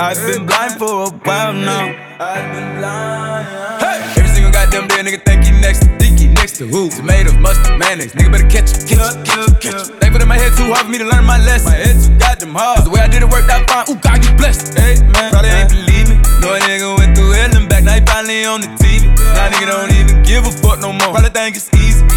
I've 0.00 0.16
been 0.24 0.46
blind 0.46 0.80
for 0.80 1.04
a 1.04 1.10
while 1.28 1.52
now. 1.52 1.92
I've 2.16 2.48
been 2.56 2.80
blind. 2.80 3.44
Hey! 3.84 4.00
Every 4.16 4.32
single 4.32 4.50
goddamn 4.50 4.88
day, 4.88 5.04
nigga 5.04 5.20
think 5.20 5.44
he 5.44 5.52
next 5.60 5.80
to 5.84 5.92
think 6.00 6.18
he 6.18 6.28
next 6.28 6.56
to 6.56 6.66
who? 6.66 6.88
Tomatoes, 6.88 7.36
mustard, 7.36 7.78
mayonnaise. 7.78 8.14
Nigga 8.14 8.32
better 8.32 8.48
catch 8.48 8.72
it, 8.72 8.88
catch 8.88 9.12
it, 9.12 9.26
catch 9.28 9.44
it, 9.44 9.60
catch 9.60 9.90
it. 9.92 10.00
They 10.00 10.08
put 10.08 10.22
in 10.22 10.28
my 10.28 10.38
head 10.38 10.56
too 10.56 10.72
hard 10.72 10.86
for 10.86 10.90
me 10.90 10.96
to 10.96 11.04
learn 11.04 11.26
my 11.26 11.36
lesson. 11.36 11.72
My 11.72 11.84
head 11.84 12.00
too 12.00 12.16
goddamn 12.16 12.54
hard. 12.56 12.76
Cause 12.80 12.84
the 12.88 12.90
way 12.96 13.00
I 13.04 13.08
did 13.08 13.20
it 13.20 13.28
worked 13.28 13.50
out 13.52 13.68
fine. 13.68 13.84
Ooh, 13.92 14.00
God, 14.00 14.24
you 14.24 14.32
blessed. 14.40 14.72
Hey, 14.72 14.96
man. 15.12 15.36
Probably 15.36 15.52
ain't 15.52 15.68
believe 15.68 16.08
me. 16.08 16.16
No 16.40 16.56
nigga 16.64 16.96
went 16.96 17.12
through 17.12 17.36
hell 17.36 17.52
and 17.52 17.68
back. 17.68 17.84
Now 17.84 17.92
he 17.92 18.00
finally 18.08 18.48
on 18.48 18.64
the 18.64 18.72
TV. 18.80 19.12
Now 19.36 19.52
nigga 19.52 19.68
don't 19.68 19.92
even 20.00 20.24
give 20.24 20.48
a 20.48 20.52
fuck 20.64 20.80
no 20.80 20.96
more. 20.96 21.12
Probably 21.12 21.28
think 21.28 21.60
it's 21.60 21.68
easy. 21.76 22.08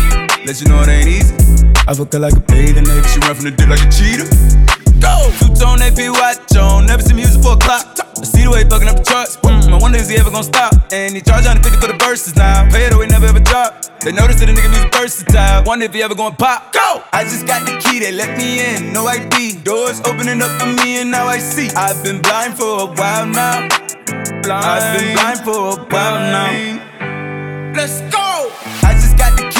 Let 0.48 0.56
you 0.64 0.72
know 0.72 0.80
it 0.80 0.88
ain't 0.88 1.12
easy. 1.12 1.36
I 1.84 1.92
fuck 1.92 2.16
her 2.16 2.20
like 2.24 2.40
a 2.40 2.40
bathing 2.48 2.88
ape. 2.88 3.04
She 3.12 3.20
run 3.28 3.36
from 3.36 3.44
the 3.44 3.52
dick 3.52 3.68
like 3.68 3.84
a 3.84 3.92
cheetah. 3.92 4.85
Go! 5.06 5.30
Two 5.38 5.54
tone 5.54 5.82
AP 5.86 6.00
watch 6.18 6.58
on. 6.58 6.88
Never 6.88 7.04
see 7.04 7.14
music 7.14 7.42
for 7.44 7.54
a 7.54 7.58
clock. 7.58 7.86
I 8.18 8.24
see 8.26 8.44
the 8.44 8.50
way 8.50 8.64
he 8.64 8.70
fucking 8.70 8.90
up 8.90 8.98
the 8.98 9.04
charts. 9.06 9.38
Mm, 9.38 9.74
I 9.74 9.78
wonder 9.78 10.00
is 10.00 10.10
he 10.10 10.18
ever 10.18 10.32
gonna 10.32 10.44
stop? 10.44 10.74
And 10.92 11.14
he 11.14 11.22
charge 11.22 11.46
150 11.46 11.80
for 11.80 11.92
the 11.94 12.00
verses 12.04 12.36
now. 12.36 12.68
Pay 12.72 12.88
it 12.88 12.94
away, 12.94 13.08
never 13.08 13.28
ever 13.28 13.40
drop. 13.40 13.86
They 14.02 14.12
notice 14.12 14.40
that 14.40 14.48
the 14.48 14.54
nigga 14.54 14.72
music 14.72 14.94
versatile. 14.96 15.64
Wonder 15.64 15.86
if 15.86 15.94
he 15.94 16.02
ever 16.02 16.16
gonna 16.16 16.36
pop. 16.36 16.74
Go! 16.74 17.04
I 17.14 17.24
just 17.24 17.46
got 17.46 17.66
the 17.66 17.78
key, 17.84 18.00
they 18.00 18.12
let 18.12 18.38
me 18.38 18.66
in. 18.66 18.94
No 18.94 19.06
ID. 19.08 19.62
Doors 19.64 20.02
opening 20.06 20.42
up 20.42 20.54
for 20.60 20.68
me, 20.68 21.02
and 21.02 21.12
now 21.12 21.28
I 21.28 21.40
see. 21.40 21.70
I've 21.76 22.02
been 22.04 22.22
blind 22.22 22.58
for 22.58 22.82
a 22.82 22.86
while 22.86 23.28
now. 23.28 23.68
Blind. 24.42 24.66
I've 24.74 24.88
been 24.98 25.14
blind 25.14 25.40
for 25.46 25.58
a 25.70 25.76
while 25.92 26.20
now. 26.34 27.74
Let's 27.76 28.02
go! 28.14 28.25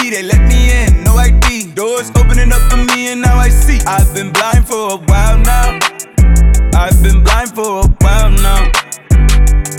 They 0.10 0.24
let 0.24 0.42
me 0.48 0.72
in. 0.72 1.04
No 1.04 1.16
ID. 1.18 1.74
Doors 1.74 2.12
opening 2.16 2.52
up 2.52 2.62
for 2.72 2.78
me, 2.78 3.12
and 3.12 3.22
now 3.22 3.38
I 3.38 3.50
see. 3.50 3.80
I've 3.86 4.14
been 4.14 4.32
blind 4.32 4.68
for 4.68 4.94
a 4.94 4.98
while 4.98 5.38
now. 5.40 5.80
I've 6.74 7.02
been 7.02 7.24
blind 7.24 7.50
for 7.56 7.82
a 7.82 7.88
while 8.04 8.32
now. 8.32 8.72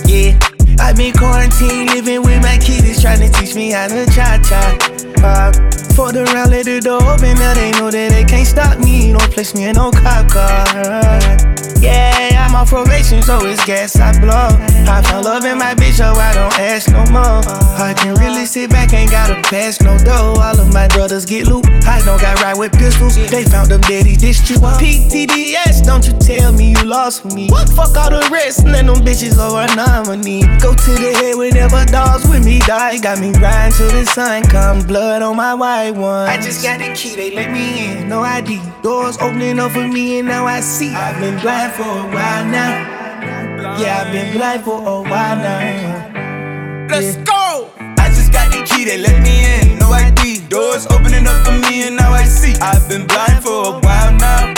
Yeah, 0.06 0.38
I've 0.78 0.96
been 0.96 1.12
quarantined, 1.12 1.90
living 1.90 2.22
with 2.22 2.42
my 2.42 2.58
kids, 2.58 3.00
trying 3.02 3.20
to 3.20 3.28
teach 3.38 3.54
me 3.54 3.70
how 3.70 3.88
to 3.88 4.06
cha 4.06 4.38
cha. 4.42 4.78
Uh, 5.22 5.52
Fucked 5.96 6.16
around, 6.16 6.50
let 6.50 6.66
the 6.66 6.78
door 6.78 7.00
open, 7.02 7.38
now 7.38 7.54
they 7.54 7.70
know 7.72 7.90
that 7.90 8.10
they 8.10 8.22
can't 8.22 8.46
stop 8.46 8.78
me. 8.78 9.12
Don't 9.12 9.32
place 9.32 9.54
me 9.54 9.64
in 9.64 9.76
no 9.76 9.90
cop 9.90 10.28
car. 10.28 11.56
Yeah, 11.80 12.44
I'm 12.44 12.54
on 12.54 12.66
probation, 12.66 13.22
so 13.22 13.40
it's 13.46 13.64
gas 13.64 13.96
I 13.96 14.12
blow. 14.20 14.52
I 14.92 15.00
found 15.00 15.24
love 15.24 15.44
in 15.44 15.56
my 15.56 15.74
bitch, 15.74 15.96
so 15.96 16.12
I 16.12 16.34
don't 16.34 16.52
ask 16.60 16.90
no 16.90 17.04
more. 17.08 17.40
I 17.80 17.94
can 17.96 18.14
really 18.16 18.44
sit 18.44 18.68
back, 18.68 18.92
ain't 18.92 19.10
gotta 19.10 19.40
pass 19.48 19.80
no 19.80 19.96
dough. 19.98 20.36
All 20.36 20.60
of 20.60 20.72
my 20.72 20.88
brothers 20.88 21.24
get 21.24 21.46
loot. 21.46 21.64
I 21.86 22.02
don't 22.04 22.20
got 22.20 22.42
right 22.42 22.56
with 22.56 22.72
pistols. 22.72 23.16
They 23.16 23.44
found 23.44 23.70
them 23.70 23.80
daddy 23.82 24.10
you. 24.10 24.16
PTDS, 24.16 25.84
don't 25.84 26.06
you 26.06 26.12
tell 26.18 26.52
me 26.52 26.72
you 26.72 26.84
lost 26.84 27.22
for 27.22 27.28
me. 27.28 27.48
What 27.48 27.68
fuck 27.70 27.96
all 27.96 28.10
the 28.10 28.28
rest, 28.30 28.64
and 28.64 28.74
then 28.74 28.86
them 28.86 28.96
bitches 28.96 29.36
low 29.36 29.56
a 29.56 29.66
nominee. 29.74 30.42
Go 30.66 30.74
to 30.74 30.94
the 30.98 31.12
head 31.22 31.36
whenever 31.36 31.84
dogs 31.84 32.26
with 32.28 32.44
me 32.44 32.58
die. 32.58 32.98
Got 32.98 33.20
me 33.20 33.30
riding 33.38 33.72
till 33.78 33.88
the 33.88 34.04
sun 34.04 34.42
come, 34.42 34.84
blood 34.84 35.22
on 35.22 35.36
my 35.36 35.54
white 35.54 35.92
one. 35.92 36.28
I 36.28 36.40
just 36.42 36.60
got 36.60 36.80
the 36.80 36.92
key, 36.92 37.14
they 37.14 37.30
let 37.30 37.52
me 37.52 37.86
in, 37.86 38.08
no 38.08 38.22
ID. 38.22 38.60
Doors 38.82 39.16
opening 39.18 39.60
up 39.60 39.70
for 39.70 39.86
me, 39.86 40.18
and 40.18 40.26
now 40.26 40.44
I 40.44 40.58
see. 40.58 40.92
I've 40.92 41.20
been 41.20 41.38
blind 41.38 41.72
for 41.74 41.84
a 41.84 42.06
while 42.10 42.46
now. 42.46 43.78
Yeah, 43.78 44.02
I've 44.02 44.12
been 44.12 44.36
blind 44.36 44.64
for 44.64 44.80
a 44.80 45.02
while 45.08 45.36
now. 45.36 46.88
Let's 46.90 47.14
go! 47.18 47.70
I 47.78 48.08
just 48.08 48.32
got 48.32 48.50
the 48.50 48.64
key, 48.64 48.86
they 48.86 48.98
let 48.98 49.22
me 49.22 49.46
in. 49.46 49.78
No 49.78 49.92
ID. 49.92 50.48
Doors 50.48 50.84
opening 50.86 51.28
up 51.28 51.46
for 51.46 51.52
me, 51.70 51.86
and 51.86 51.94
now 51.94 52.10
I 52.10 52.24
see. 52.24 52.54
I've 52.60 52.88
been 52.88 53.06
blind 53.06 53.40
for 53.40 53.66
a 53.68 53.78
while 53.78 54.12
now. 54.18 54.52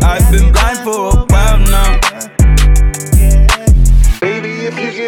I've 0.00 0.32
been 0.32 0.50
blind 0.50 0.78
for 0.78 1.12
a 1.12 1.26
while 1.28 1.58
now. 1.68 2.09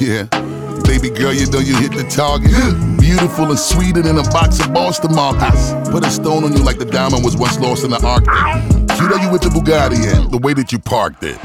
Yeah. 0.00 0.24
Baby 0.84 1.10
girl, 1.10 1.32
you 1.32 1.46
know 1.50 1.58
you 1.58 1.76
hit 1.76 1.92
the 1.92 2.06
target. 2.10 2.50
Beautiful 2.98 3.50
and 3.50 3.58
sweeter 3.58 4.02
than 4.02 4.18
a 4.18 4.22
box 4.30 4.60
of 4.60 4.72
Boston 4.72 5.14
markers. 5.14 5.72
Put 5.90 6.04
a 6.04 6.10
stone 6.10 6.44
on 6.44 6.56
you 6.56 6.62
like 6.62 6.78
the 6.78 6.84
diamond 6.84 7.24
was 7.24 7.36
once 7.36 7.58
lost 7.58 7.84
in 7.84 7.90
the 7.90 8.00
Arctic. 8.04 8.85
Cute 9.06 9.20
are 9.20 9.24
you 9.24 9.30
with 9.30 9.42
the 9.42 9.48
Bugatti 9.48 10.02
and 10.16 10.32
the 10.32 10.38
way 10.38 10.52
that 10.52 10.72
you 10.72 10.80
parked 10.80 11.22
it. 11.22 11.38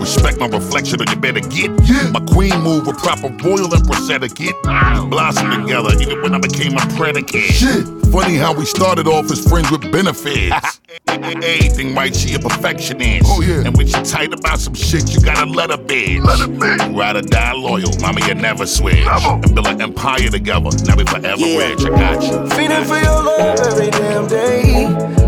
Respect 0.00 0.38
my 0.38 0.46
reflection 0.46 0.98
or 0.98 1.04
you 1.12 1.16
better 1.20 1.40
get. 1.40 1.70
My 2.10 2.20
queen 2.20 2.58
move 2.62 2.86
with 2.86 2.96
proper 2.96 3.28
royal 3.44 3.74
empress 3.74 4.08
etiquette. 4.08 4.54
Blossom 4.62 5.50
together 5.60 5.92
even 6.00 6.22
when 6.22 6.34
I 6.34 6.38
became 6.38 6.72
a 6.72 6.80
predicate. 6.96 7.52
Shit. 7.52 7.95
Funny 8.12 8.36
how 8.36 8.54
we 8.54 8.64
started 8.64 9.06
off 9.06 9.30
as 9.30 9.46
friends 9.46 9.70
with 9.70 9.90
benefits. 9.92 10.80
Everything 11.08 11.94
right, 11.94 12.14
she 12.14 12.34
a 12.34 12.38
perfectionist. 12.38 13.24
Oh 13.26 13.42
yeah. 13.42 13.62
And 13.66 13.76
when 13.76 13.86
she 13.86 14.00
tight 14.02 14.32
about 14.32 14.58
some 14.58 14.74
shit, 14.74 15.12
you 15.14 15.20
gotta 15.20 15.48
let 15.50 15.70
her 15.70 15.76
be. 15.76 16.20
Let 16.20 16.38
her 16.40 16.46
be. 16.48 16.94
Ride 16.94 17.16
or 17.16 17.22
die 17.22 17.52
loyal, 17.52 17.90
mama, 18.00 18.26
you 18.26 18.34
never 18.34 18.66
switch. 18.66 19.04
Never. 19.04 19.40
And 19.42 19.54
build 19.54 19.66
an 19.66 19.80
empire 19.82 20.28
together. 20.30 20.70
Now 20.86 20.96
we 20.96 21.04
forever 21.04 21.36
Yeah. 21.36 21.58
rich. 21.68 21.84
I 21.84 21.88
got 21.90 22.22
you. 22.22 22.48
Feeding 22.56 22.84
for 22.84 22.96
your 22.98 23.22
love 23.22 23.60
every 23.60 23.90
damn 23.90 24.26
day. 24.28 24.86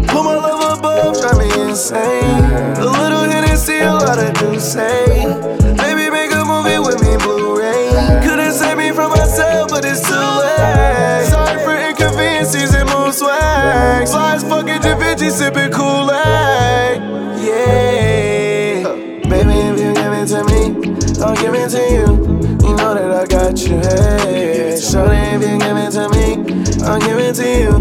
Put 0.08 0.22
my 0.24 0.34
love 0.36 0.78
above, 0.78 1.20
drive 1.20 1.38
me 1.38 1.68
insane. 1.68 2.24
A 2.76 2.84
little 2.84 3.24
Hennessy, 3.24 3.78
a 3.80 3.92
lot 3.92 4.18
of 4.18 4.32
do 4.38 4.58
say. 4.58 5.67
Slides 14.08 14.42
fucking 14.44 14.80
Da 14.80 14.96
Vinci, 14.96 15.28
sipping 15.28 15.70
Kool-Aid. 15.70 17.02
Yeah. 17.44 18.82
Baby, 19.28 19.54
if 19.68 19.78
you 19.78 19.92
give 19.92 20.12
it 20.16 20.26
to 20.28 20.40
me, 20.48 20.62
I'll 21.22 21.36
give 21.36 21.52
it 21.52 21.68
to 21.76 21.82
you. 21.92 22.06
You 22.66 22.74
know 22.76 22.94
that 22.94 23.10
I 23.12 23.26
got 23.26 23.58
you, 23.60 23.76
hey. 23.76 24.80
Shorty, 24.80 25.16
if 25.16 25.42
you 25.42 25.58
give 25.58 25.76
it 25.76 25.90
to 25.92 26.08
me, 26.08 26.26
I'll 26.86 26.98
give 26.98 27.18
it 27.18 27.34
to 27.34 27.44
you. 27.46 27.72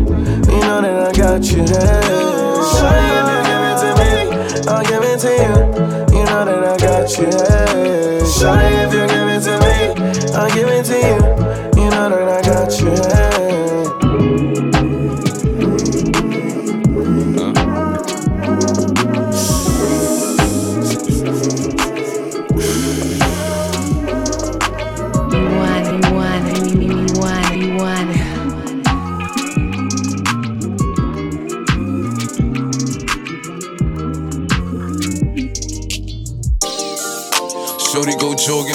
You 0.52 0.60
know 0.68 0.82
that 0.82 1.08
I 1.08 1.12
got 1.16 1.44
you, 1.46 1.64
hey. 1.64 2.04
Shorty, 2.76 3.08
if 3.16 3.28
you 3.32 3.40
give 3.48 3.64
it 3.64 3.78
to 3.80 3.90
me, 3.98 4.12
I'll 4.68 4.84
give 4.84 5.04
it 5.08 5.20
to 5.24 5.32
you. 5.32 5.56
You 6.12 6.24
know 6.26 6.44
that 6.44 6.62
I 6.66 6.76
got 6.76 7.08
you, 7.18 7.32
hey. 7.32 8.20
Shorty, 8.28 8.68
if 8.84 8.92
you 8.92 9.04
give 9.08 9.30
it 9.32 9.42
to 9.48 9.56
me, 9.64 9.78
I'll 10.36 10.52
give 10.52 10.68
it 10.68 10.84
to 10.88 10.98
you. 10.98 11.16
You 11.82 11.90
know 11.90 12.10
that 12.10 12.28
I 12.28 12.42
got 12.44 12.70
you, 12.82 12.92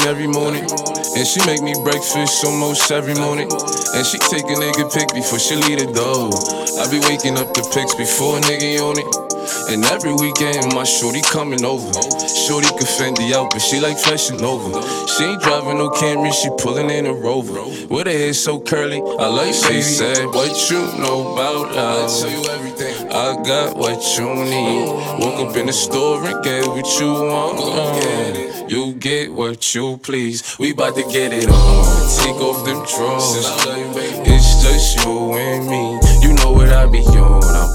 every 0.06 0.26
morning. 0.26 0.64
And 1.16 1.26
she 1.26 1.44
make 1.46 1.62
me 1.62 1.74
breakfast 1.84 2.44
almost 2.44 2.90
every 2.90 3.14
morning. 3.14 3.50
And 3.94 4.06
she 4.06 4.18
take 4.18 4.44
a 4.44 4.56
nigga 4.56 4.92
pic 4.92 5.12
before 5.14 5.38
she 5.38 5.56
leave 5.56 5.80
the 5.80 5.92
door. 5.92 6.30
I 6.80 6.88
be 6.90 7.00
waking 7.08 7.38
up 7.38 7.52
the 7.54 7.62
pics 7.74 7.94
before 7.94 8.38
a 8.38 8.40
nigga 8.40 8.80
on 8.80 8.98
it. 8.98 9.32
And 9.70 9.84
every 9.86 10.14
weekend, 10.14 10.74
my 10.74 10.84
shorty 10.84 11.20
coming 11.20 11.64
over. 11.64 11.92
Shorty 12.48 12.68
can 12.68 12.88
Fendi 12.88 13.32
out, 13.32 13.50
but 13.52 13.60
she 13.60 13.80
like 13.80 13.98
fashion 13.98 14.42
over. 14.42 14.80
She 15.06 15.24
ain't 15.24 15.42
driving 15.42 15.78
no 15.78 15.90
Camry, 15.90 16.32
she 16.32 16.48
pulling 16.58 16.90
in 16.90 17.06
a 17.06 17.12
Rover. 17.12 17.62
With 17.88 18.06
her 18.06 18.12
hair 18.12 18.32
so 18.32 18.60
curly, 18.60 19.00
I 19.00 19.26
like 19.28 19.54
she 19.54 19.82
said, 19.82 20.26
What 20.26 20.70
you 20.70 20.80
know 20.98 21.32
about 21.34 21.76
us? 21.76 22.61
Got 23.44 23.76
what 23.76 24.00
you 24.18 24.34
need. 24.34 24.86
Woke 25.18 25.50
up 25.50 25.56
in 25.56 25.66
the 25.66 25.72
store 25.72 26.24
and 26.24 26.42
get 26.44 26.66
what 26.66 26.86
you 27.00 27.12
want. 27.12 28.70
You 28.70 28.94
get 28.94 29.32
what 29.32 29.74
you 29.74 29.98
please. 29.98 30.58
We 30.58 30.72
bout 30.72 30.94
to 30.94 31.02
get 31.02 31.32
it 31.32 31.48
on. 31.48 31.84
Take 32.18 32.36
off 32.36 32.64
them 32.64 32.84
drawers. 32.86 33.46
It's 34.26 34.62
just 34.62 35.04
you 35.04 35.34
and 35.34 35.68
me. 35.68 35.98
You 36.22 36.34
know 36.34 36.52
what 36.52 36.68
I 36.68 36.86
be 36.86 37.00
on. 37.00 37.42
I'm 37.42 37.74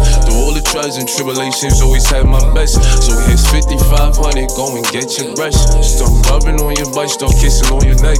Through 0.25 0.35
all 0.35 0.53
the 0.53 0.61
trials 0.61 0.97
and 0.97 1.07
tribulations, 1.07 1.81
always 1.81 2.07
had 2.09 2.25
my 2.25 2.41
best. 2.53 2.81
So 3.03 3.17
here's 3.27 3.45
5500, 3.49 4.49
go 4.55 4.75
and 4.75 4.85
get 4.91 5.17
your 5.17 5.35
brush. 5.35 5.55
Start 5.81 6.11
rubbing 6.27 6.59
on 6.61 6.75
your 6.75 6.91
butt, 6.93 7.09
start 7.09 7.33
kissing 7.39 7.69
on 7.71 7.85
your 7.85 7.99
neck. 8.01 8.19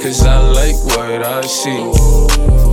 Cause 0.00 0.24
I 0.24 0.38
like 0.38 0.76
what 0.84 1.22
I 1.24 1.40
see. 1.42 2.67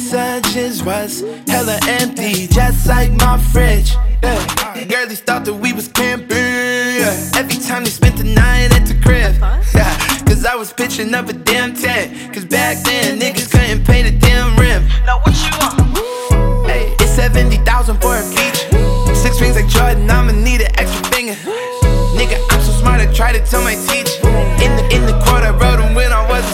Messages 0.00 0.82
was 0.82 1.20
hella 1.46 1.78
empty, 1.86 2.46
just 2.46 2.86
like 2.86 3.12
my 3.12 3.38
fridge. 3.52 3.92
Yeah. 4.22 4.84
Girlies 4.88 5.20
thought 5.20 5.44
that 5.44 5.54
we 5.54 5.72
was 5.72 5.88
camping. 5.88 6.36
Yeah. 6.36 7.36
Every 7.36 7.56
time 7.56 7.84
they 7.84 7.90
spent 7.90 8.16
the 8.16 8.24
night 8.24 8.72
at 8.72 8.86
the 8.86 8.94
crib. 8.94 9.36
Yeah. 9.74 10.24
Cause 10.24 10.44
I 10.44 10.56
was 10.56 10.72
pitching 10.72 11.14
up 11.14 11.28
a 11.28 11.32
damn 11.32 11.74
tent. 11.74 12.32
Cause 12.32 12.44
back 12.44 12.82
then 12.84 13.20
niggas 13.20 13.50
couldn't 13.50 13.84
pay 13.84 14.02
the 14.02 14.16
damn 14.18 14.56
rim. 14.58 14.82
Now 15.04 15.20
what 15.20 15.36
you 15.36 15.52
want? 15.60 16.66
Hey, 16.66 16.94
it's 16.98 17.12
70,000 17.12 18.00
for 18.00 18.16
a 18.16 18.22
feature. 18.22 19.14
Six 19.14 19.40
rings 19.40 19.56
like 19.56 19.68
Jordan, 19.68 20.10
I'ma 20.10 20.32
need 20.32 20.62
an 20.62 20.72
extra 20.78 21.04
finger. 21.12 21.34
Nigga, 22.16 22.40
I'm 22.50 22.60
so 22.62 22.72
smart, 22.72 23.00
I 23.00 23.12
try 23.12 23.32
to 23.32 23.40
tell 23.44 23.62
my 23.62 23.74
teacher. 23.74 24.16
In 24.64 24.76
the 24.76 24.84
in 24.92 25.04
the 25.06 25.16
court, 25.24 25.44
I 25.44 25.50
wrote 25.50 25.80
him 25.80 25.94
when 25.94 26.12
I 26.12 26.26
was 26.28 26.44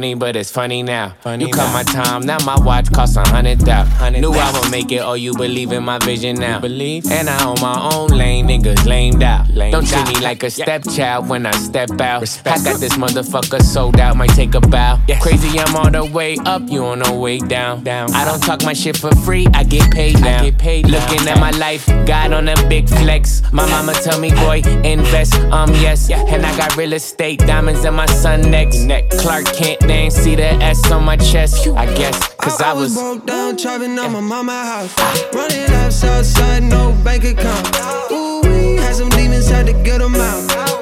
funny, 0.00 0.14
but 0.14 0.34
it's 0.34 0.50
funny 0.50 0.82
now. 0.82 1.14
you 1.38 1.48
cut 1.48 1.70
my 1.74 1.82
time, 1.82 2.22
now 2.22 2.38
my 2.46 2.58
watch 2.64 2.90
costs 2.90 3.16
a 3.16 3.28
hundred 3.28 3.60
thou. 3.60 3.84
Knew 4.08 4.32
I 4.32 4.58
would 4.58 4.70
make 4.70 4.90
it, 4.92 5.02
oh, 5.02 5.12
you 5.12 5.34
believe 5.34 5.72
in 5.72 5.84
my 5.84 5.98
vision 5.98 6.36
now. 6.36 6.58
Believe? 6.58 7.04
And 7.10 7.28
I 7.28 7.44
own 7.44 7.60
my 7.60 7.90
own 7.92 8.08
lane, 8.08 8.48
niggas 8.48 8.86
lamed 8.86 9.22
out. 9.22 9.46
Don't 9.54 9.86
treat 9.86 10.08
me 10.08 10.18
like 10.20 10.42
a 10.42 10.50
stepchild 10.50 11.28
when 11.28 11.44
I 11.44 11.50
step 11.50 11.90
out. 12.00 12.22
I 12.46 12.56
got 12.64 12.80
this 12.80 12.96
motherfucker 12.96 13.60
sold 13.60 14.00
out, 14.00 14.16
might 14.16 14.30
take 14.30 14.54
a 14.54 14.60
bow. 14.60 14.98
Crazy, 15.20 15.58
I'm 15.58 15.76
all 15.76 15.90
the 15.90 16.06
way 16.06 16.38
up, 16.46 16.62
you 16.70 16.82
on 16.82 17.00
the 17.00 17.12
way 17.12 17.38
down. 17.38 17.84
down. 17.84 18.10
I 18.14 18.24
don't 18.24 18.42
talk 18.42 18.64
my 18.64 18.72
shit 18.72 18.96
for 18.96 19.14
free, 19.16 19.46
I 19.52 19.64
get 19.64 19.90
paid 19.90 20.18
now. 20.22 20.42
Looking 20.42 21.28
at 21.28 21.38
my 21.38 21.50
life, 21.50 21.86
God 22.06 22.32
on 22.32 22.48
a 22.48 22.56
big 22.68 22.88
flex. 22.88 23.42
My 23.52 23.68
mama 23.68 23.92
tell 23.92 24.18
me, 24.18 24.30
boy, 24.30 24.62
invest, 24.82 25.34
um, 25.52 25.68
yes. 25.74 26.08
And 26.10 26.46
I 26.46 26.56
got 26.56 26.74
real 26.78 26.94
estate, 26.94 27.40
diamonds 27.40 27.84
in 27.84 27.92
my 27.92 28.06
son 28.06 28.50
next, 28.50 28.78
neck. 28.84 29.10
Clark 29.10 29.44
Kent, 29.52 29.89
they 29.90 29.96
ain't 29.96 30.12
see 30.12 30.36
the 30.36 30.52
S 30.62 30.90
on 30.92 31.04
my 31.04 31.16
chest, 31.16 31.66
I 31.68 31.86
guess. 31.94 32.34
Cause 32.34 32.60
I, 32.60 32.72
was. 32.72 32.94
broke 32.94 33.26
down, 33.26 33.56
trapping 33.56 33.98
on 33.98 34.12
my 34.12 34.20
mama 34.20 34.52
house. 34.52 34.94
Running 35.34 35.70
up 35.72 35.92
south 35.92 36.26
side, 36.26 36.62
no 36.62 36.92
bank 37.04 37.24
account. 37.24 37.66
Ooh, 38.12 38.40
we 38.44 38.76
had 38.76 38.94
some 38.94 39.08
demons, 39.08 39.48
had 39.48 39.66
to 39.66 39.72
get 39.72 39.98
them 39.98 40.14
out. 40.14 40.79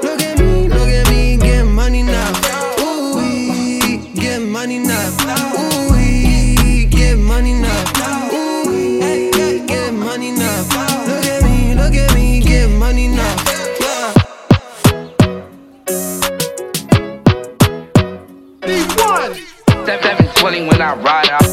720 20.49 20.69
when 20.71 20.81
I 20.81 20.95
ride 21.05 21.29
out. 21.29 21.45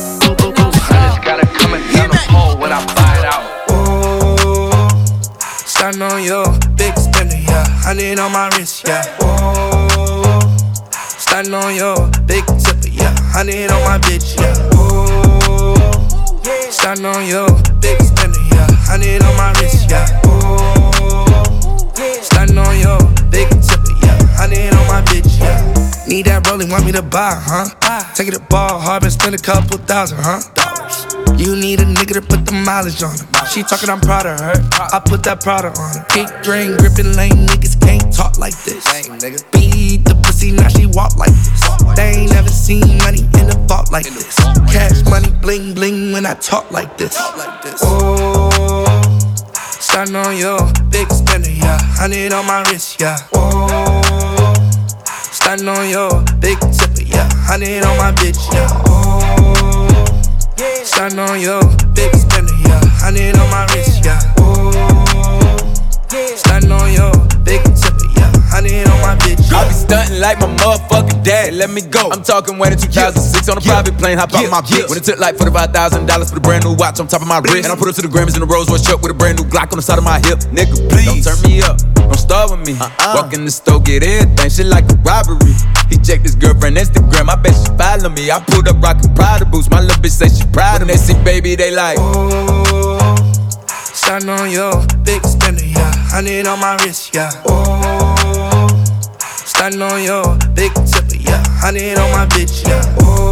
Hunters 0.88 1.19
gotta 1.25 1.45
come 1.60 1.73
and 1.73 1.84
down 1.91 2.10
the 2.10 2.17
pole 2.29 2.55
when 2.58 2.71
I 2.71 2.79
buy 2.95 3.27
out. 3.27 3.43
Starting 5.67 6.01
on 6.01 6.23
you, 6.23 6.45
big 6.77 6.97
spender, 6.97 7.36
yeah. 7.36 7.65
Hundred 7.84 8.19
on 8.19 8.31
my 8.31 8.47
wrist, 8.55 8.88
yeah. 8.88 9.03
Whoa. 9.19 10.39
Starting 11.19 11.53
on 11.53 11.75
you, 11.75 11.93
big 12.25 12.45
tipper, 12.45 12.88
yeah. 12.88 13.13
Hundred 13.36 13.71
on 13.71 13.84
my 13.84 13.97
bitch, 13.99 14.39
yeah. 14.39 14.55
Whoa. 14.71 15.75
Starting 16.71 17.05
on 17.05 17.25
you, 17.27 17.47
big 17.81 17.99
spender, 18.01 18.39
yeah. 18.51 18.67
Hundred 18.88 19.21
on 19.23 19.36
my 19.36 19.51
wrist, 19.60 19.64
Need 26.07 26.27
that 26.27 26.45
rolling, 26.47 26.69
want 26.69 26.85
me 26.85 26.91
to 26.91 27.01
buy, 27.01 27.33
huh? 27.33 27.65
Take 28.13 28.27
it 28.27 28.35
to 28.35 28.39
ball 28.39 28.79
hard 28.79 29.03
and 29.03 29.11
spend 29.11 29.33
a 29.33 29.39
couple 29.39 29.77
thousand, 29.79 30.19
huh? 30.21 30.39
You 31.35 31.55
need 31.55 31.81
a 31.81 31.85
nigga 31.85 32.13
to 32.13 32.21
put 32.21 32.45
the 32.45 32.53
mileage 32.53 33.01
on 33.01 33.17
her. 33.17 33.45
She 33.47 33.63
talking, 33.63 33.89
I'm 33.89 33.99
proud 33.99 34.25
of 34.25 34.39
her. 34.39 34.53
I 34.93 35.01
put 35.03 35.23
that 35.23 35.41
Prada 35.41 35.73
on 35.73 35.89
her. 35.97 36.05
Kick 36.13 36.29
drain, 36.43 36.77
gripping 36.77 37.17
lane, 37.17 37.49
niggas 37.49 37.81
can't 37.81 38.13
talk 38.13 38.37
like 38.37 38.53
this. 38.63 38.85
Beat 39.51 40.05
the 40.05 40.13
pussy, 40.23 40.51
now 40.51 40.69
she 40.69 40.85
walk 40.85 41.17
like 41.17 41.33
this. 41.33 41.59
They 41.97 42.21
ain't 42.21 42.31
never 42.31 42.49
seen 42.49 42.85
money 42.99 43.25
in 43.41 43.49
a 43.49 43.57
vault 43.65 43.91
like 43.91 44.05
this. 44.05 44.37
Cash 44.69 45.03
money, 45.09 45.33
bling 45.41 45.73
bling 45.73 46.13
when 46.13 46.25
I 46.25 46.35
talk 46.35 46.69
like 46.71 46.97
this. 46.97 47.17
Oh, 47.81 48.85
starting 49.81 50.15
on 50.15 50.37
you, 50.37 50.55
big 50.89 51.11
spender, 51.11 51.49
yeah. 51.49 51.81
Hundred 51.97 52.31
on 52.31 52.45
my 52.45 52.61
wrist, 52.69 53.01
yeah. 53.01 53.17
Oh, 53.33 54.04
starting 55.45 55.67
on 55.67 55.88
you, 55.88 56.10
big 56.39 56.58
tipper, 56.73 57.03
yeah. 57.03 57.29
Hundred 57.45 57.84
on 57.84 57.95
my 57.97 58.12
bitch, 58.13 58.51
yeah. 58.51 58.67
Oh. 58.88 59.86
Starting 60.84 61.19
on 61.19 61.39
you, 61.39 61.62
big 61.93 62.15
spender, 62.15 62.51
yeah. 62.65 62.81
Hundred 62.97 63.38
on 63.38 63.47
my 63.51 63.67
wrist, 63.71 64.03
yeah. 64.03 64.19
Oh, 64.39 65.04
stunting 69.95 70.19
like 70.19 70.39
my 70.39 70.51
motherfucking 70.60 71.23
dad. 71.23 71.53
Let 71.53 71.69
me 71.69 71.81
go. 71.81 72.10
I'm 72.12 72.23
talking 72.23 72.58
when 72.58 72.73
in 72.73 72.79
2006 72.79 73.49
on 73.49 73.58
a 73.58 73.62
private 73.62 73.97
plane. 73.97 74.17
Hop 74.17 74.34
out 74.34 74.49
my 74.51 74.62
bitch. 74.62 74.89
When 74.89 74.97
it 74.97 75.03
took 75.03 75.19
like 75.19 75.36
$45,000 75.36 76.29
for 76.29 76.36
the 76.36 76.41
brand 76.41 76.65
new 76.65 76.75
watch 76.75 76.99
on 76.99 77.08
top 77.08 77.21
of 77.21 77.27
my 77.27 77.39
wrist. 77.39 77.63
And 77.63 77.71
I 77.71 77.75
put 77.75 77.88
up 77.88 77.95
to 77.95 78.01
the 78.01 78.12
Grammys 78.12 78.36
in 78.36 78.41
the 78.41 78.49
Rolls 78.49 78.69
Royce 78.69 78.84
truck 78.84 79.01
with 79.01 79.12
a 79.12 79.13
brand 79.13 79.39
new 79.39 79.45
Glock 79.47 79.71
on 79.71 79.77
the 79.77 79.86
side 79.86 79.97
of 79.97 80.03
my 80.03 80.19
hip. 80.19 80.39
Nigga, 80.51 80.75
please. 80.89 81.25
Don't 81.25 81.36
turn 81.36 81.39
me 81.47 81.62
up. 81.62 81.77
Don't 81.95 82.19
start 82.19 82.51
with 82.51 82.67
me. 82.67 82.75
Uh-uh. 82.79 83.13
Walk 83.15 83.34
in 83.34 83.45
the 83.45 83.51
store, 83.51 83.79
get 83.79 84.03
everything. 84.03 84.49
Shit 84.49 84.67
like 84.67 84.86
a 84.91 84.95
robbery. 85.08 85.55
He 85.89 85.97
checked 85.97 86.23
his 86.23 86.36
girlfriend 86.36 86.77
Instagram. 86.77 87.29
I 87.29 87.36
bet 87.39 87.55
she 87.55 87.71
follow 87.79 88.10
me. 88.10 88.31
I 88.31 88.39
pulled 88.43 88.67
up 88.67 88.81
rockin' 88.81 89.13
Prada 89.15 89.45
boots. 89.45 89.69
My 89.69 89.79
little 89.79 90.01
bitch 90.01 90.17
say 90.17 90.29
she 90.29 90.45
proud 90.51 90.81
of 90.81 90.88
me. 90.88 90.93
When 90.93 90.99
they 90.99 91.13
see 91.13 91.17
baby, 91.23 91.55
they 91.55 91.71
like. 91.71 91.97
Oh, 91.99 93.15
Starting 94.05 94.29
on 94.29 94.51
you, 94.51 94.69
big 95.03 95.23
spender, 95.25 95.65
yeah. 95.65 95.91
Hundred 96.13 96.45
on 96.45 96.60
my 96.60 96.77
wrist, 96.84 97.15
yeah. 97.15 97.31
Oh, 97.47 98.04
starting 99.55 99.81
on 99.81 100.03
you, 100.03 100.21
big 100.53 100.73
tipper, 100.73 101.15
yeah. 101.15 101.41
Hundred 101.61 101.97
on 101.97 102.11
my 102.11 102.25
bitch, 102.27 102.67
yeah. 102.67 102.83
Oh, 102.99 103.31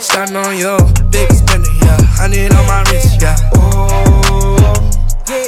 starting 0.00 0.36
on 0.36 0.56
you, 0.58 0.76
big 1.10 1.30
spender, 1.32 1.70
yeah. 1.82 1.96
Hundred 2.18 2.52
on 2.52 2.66
my 2.66 2.82
wrist, 2.90 3.22
yeah. 3.22 3.36
Oh, 3.54 4.90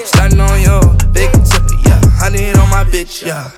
starting 0.05 0.41
on 0.41 0.61
you, 0.61 0.81
big 1.13 1.31
tipper, 1.33 1.75
yeah. 1.85 2.01
Hundred 2.21 2.57
on 2.57 2.71
my 2.71 2.85
bitch, 2.85 3.27
yeah. 3.27 3.51